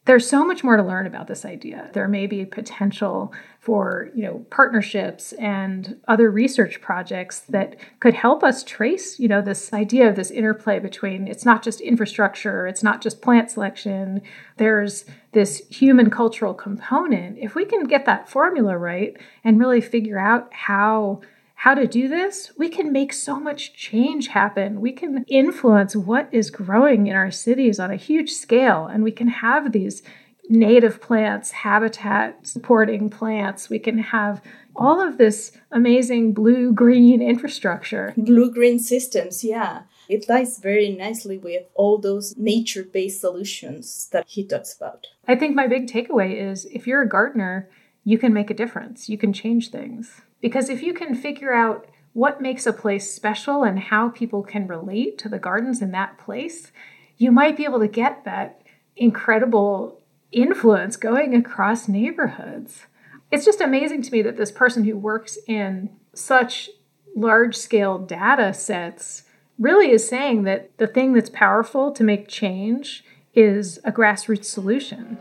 there's 0.05 0.29
so 0.29 0.45
much 0.45 0.63
more 0.63 0.75
to 0.75 0.83
learn 0.83 1.07
about 1.07 1.27
this 1.27 1.45
idea. 1.45 1.89
There 1.93 2.09
may 2.09 2.27
be 2.27 2.43
potential 2.43 3.33
for, 3.59 4.09
you 4.13 4.23
know, 4.23 4.45
partnerships 4.49 5.31
and 5.33 5.95
other 6.09 6.29
research 6.29 6.81
projects 6.81 7.39
that 7.41 7.77
could 8.01 8.13
help 8.13 8.43
us 8.43 8.65
trace, 8.65 9.17
you 9.17 9.29
know, 9.29 9.41
this 9.41 9.71
idea 9.71 10.09
of 10.09 10.17
this 10.17 10.29
interplay 10.29 10.79
between 10.79 11.27
it's 11.29 11.45
not 11.45 11.63
just 11.63 11.79
infrastructure, 11.79 12.67
it's 12.67 12.83
not 12.83 13.01
just 13.01 13.21
plant 13.21 13.51
selection. 13.51 14.21
There's 14.57 15.05
this 15.31 15.63
human 15.69 16.09
cultural 16.09 16.53
component. 16.53 17.37
If 17.37 17.55
we 17.55 17.63
can 17.63 17.85
get 17.85 18.05
that 18.05 18.27
formula 18.27 18.77
right 18.77 19.15
and 19.45 19.57
really 19.57 19.79
figure 19.79 20.19
out 20.19 20.53
how 20.53 21.21
how 21.63 21.73
to 21.73 21.87
do 21.87 22.09
this, 22.09 22.51
we 22.57 22.67
can 22.67 22.91
make 22.91 23.13
so 23.13 23.39
much 23.39 23.73
change 23.73 24.27
happen. 24.27 24.81
We 24.81 24.91
can 24.91 25.23
influence 25.29 25.95
what 25.95 26.27
is 26.29 26.51
growing 26.51 27.07
in 27.07 27.15
our 27.15 27.31
cities 27.31 27.79
on 27.79 27.89
a 27.89 27.95
huge 27.95 28.31
scale, 28.31 28.85
and 28.85 29.01
we 29.01 29.13
can 29.13 29.29
have 29.29 29.71
these 29.71 30.03
native 30.49 30.99
plants, 30.99 31.51
habitat 31.51 32.45
supporting 32.45 33.09
plants. 33.09 33.69
We 33.69 33.79
can 33.79 33.97
have 33.99 34.41
all 34.75 34.99
of 34.99 35.17
this 35.17 35.53
amazing 35.71 36.33
blue 36.33 36.73
green 36.73 37.21
infrastructure. 37.21 38.13
Blue 38.17 38.51
green 38.51 38.77
systems, 38.77 39.41
yeah. 39.41 39.83
It 40.09 40.27
ties 40.27 40.59
very 40.59 40.89
nicely 40.89 41.37
with 41.37 41.63
all 41.75 41.97
those 41.97 42.35
nature 42.35 42.83
based 42.83 43.21
solutions 43.21 44.09
that 44.11 44.25
he 44.27 44.45
talks 44.45 44.75
about. 44.75 45.07
I 45.29 45.35
think 45.35 45.55
my 45.55 45.67
big 45.67 45.87
takeaway 45.87 46.35
is 46.35 46.65
if 46.65 46.87
you're 46.87 47.03
a 47.03 47.07
gardener, 47.07 47.69
you 48.03 48.17
can 48.17 48.33
make 48.33 48.49
a 48.49 48.53
difference, 48.53 49.07
you 49.07 49.17
can 49.17 49.31
change 49.31 49.71
things. 49.71 50.23
Because 50.43 50.67
if 50.67 50.83
you 50.83 50.93
can 50.93 51.15
figure 51.15 51.53
out 51.53 51.87
what 52.11 52.41
makes 52.41 52.65
a 52.65 52.73
place 52.73 53.13
special 53.13 53.63
and 53.63 53.79
how 53.79 54.09
people 54.09 54.43
can 54.43 54.67
relate 54.67 55.17
to 55.19 55.29
the 55.29 55.39
gardens 55.39 55.81
in 55.81 55.91
that 55.91 56.17
place, 56.17 56.73
you 57.17 57.31
might 57.31 57.55
be 57.55 57.63
able 57.63 57.79
to 57.79 57.87
get 57.87 58.25
that 58.25 58.61
incredible 58.97 60.01
influence 60.33 60.97
going 60.97 61.33
across 61.33 61.87
neighborhoods. 61.87 62.87
It's 63.31 63.45
just 63.45 63.61
amazing 63.61 64.01
to 64.01 64.11
me 64.11 64.21
that 64.21 64.35
this 64.35 64.51
person 64.51 64.83
who 64.83 64.97
works 64.97 65.37
in 65.47 65.89
such 66.13 66.69
large 67.15 67.55
scale 67.55 67.97
data 67.97 68.53
sets 68.53 69.23
really 69.57 69.91
is 69.91 70.05
saying 70.05 70.43
that 70.43 70.77
the 70.77 70.87
thing 70.87 71.13
that's 71.13 71.29
powerful 71.29 71.89
to 71.93 72.03
make 72.03 72.27
change 72.27 73.05
is 73.33 73.79
a 73.85 73.93
grassroots 73.93 74.45
solution. 74.45 75.17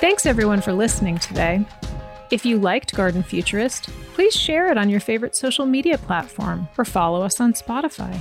Thanks 0.00 0.26
everyone 0.26 0.60
for 0.60 0.72
listening 0.72 1.18
today. 1.18 1.64
If 2.30 2.44
you 2.44 2.58
liked 2.58 2.94
Garden 2.94 3.22
Futurist, 3.22 3.88
please 4.12 4.36
share 4.36 4.70
it 4.70 4.76
on 4.76 4.90
your 4.90 5.00
favorite 5.00 5.34
social 5.34 5.64
media 5.64 5.96
platform 5.96 6.68
or 6.76 6.84
follow 6.84 7.22
us 7.22 7.40
on 7.40 7.54
Spotify. 7.54 8.14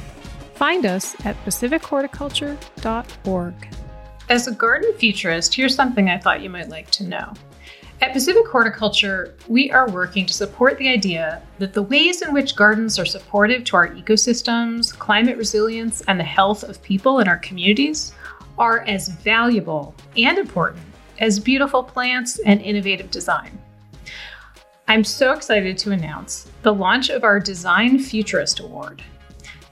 Find 0.55 0.85
us 0.85 1.13
at 1.25 1.35
pacifichorticulture.org. 1.43 3.53
As 4.29 4.47
a 4.47 4.53
garden 4.53 4.93
futurist, 4.93 5.53
here's 5.53 5.75
something 5.75 6.09
I 6.09 6.17
thought 6.17 6.41
you 6.41 6.49
might 6.49 6.69
like 6.69 6.89
to 6.91 7.03
know. 7.03 7.33
At 7.99 8.13
Pacific 8.13 8.47
Horticulture, 8.47 9.35
we 9.49 9.71
are 9.71 9.89
working 9.89 10.25
to 10.25 10.33
support 10.33 10.77
the 10.77 10.87
idea 10.87 11.41
that 11.59 11.73
the 11.73 11.83
ways 11.83 12.21
in 12.21 12.33
which 12.33 12.55
gardens 12.55 12.97
are 12.97 13.05
supportive 13.05 13.65
to 13.65 13.75
our 13.75 13.89
ecosystems, 13.89 14.97
climate 14.97 15.35
resilience, 15.35 15.99
and 16.07 16.17
the 16.17 16.23
health 16.23 16.63
of 16.63 16.81
people 16.81 17.19
in 17.19 17.27
our 17.27 17.39
communities 17.39 18.13
are 18.57 18.79
as 18.81 19.09
valuable 19.09 19.93
and 20.15 20.37
important 20.37 20.85
as 21.19 21.39
beautiful 21.39 21.83
plants 21.83 22.39
and 22.45 22.61
innovative 22.61 23.11
design. 23.11 23.59
I'm 24.89 25.03
so 25.03 25.33
excited 25.33 25.77
to 25.79 25.91
announce 25.91 26.49
the 26.61 26.73
launch 26.73 27.09
of 27.09 27.25
our 27.25 27.41
Design 27.41 27.99
Futurist 27.99 28.61
Award. 28.61 29.03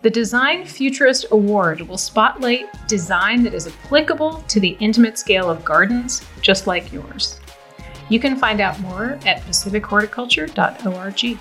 The 0.02 0.10
Design 0.10 0.66
Futurist 0.66 1.28
Award 1.32 1.80
will 1.80 1.98
spotlight 1.98 2.66
design 2.90 3.42
that 3.44 3.54
is 3.54 3.66
applicable 3.66 4.44
to 4.50 4.60
the 4.60 4.76
intimate 4.82 5.18
scale 5.18 5.50
of 5.50 5.64
gardens 5.64 6.22
just 6.42 6.68
like 6.68 6.92
yours. 6.92 7.40
You 8.10 8.20
can 8.20 8.36
find 8.36 8.60
out 8.60 8.78
more 8.82 9.18
at 9.26 9.42
pacifichorticulture.org. 9.44 11.40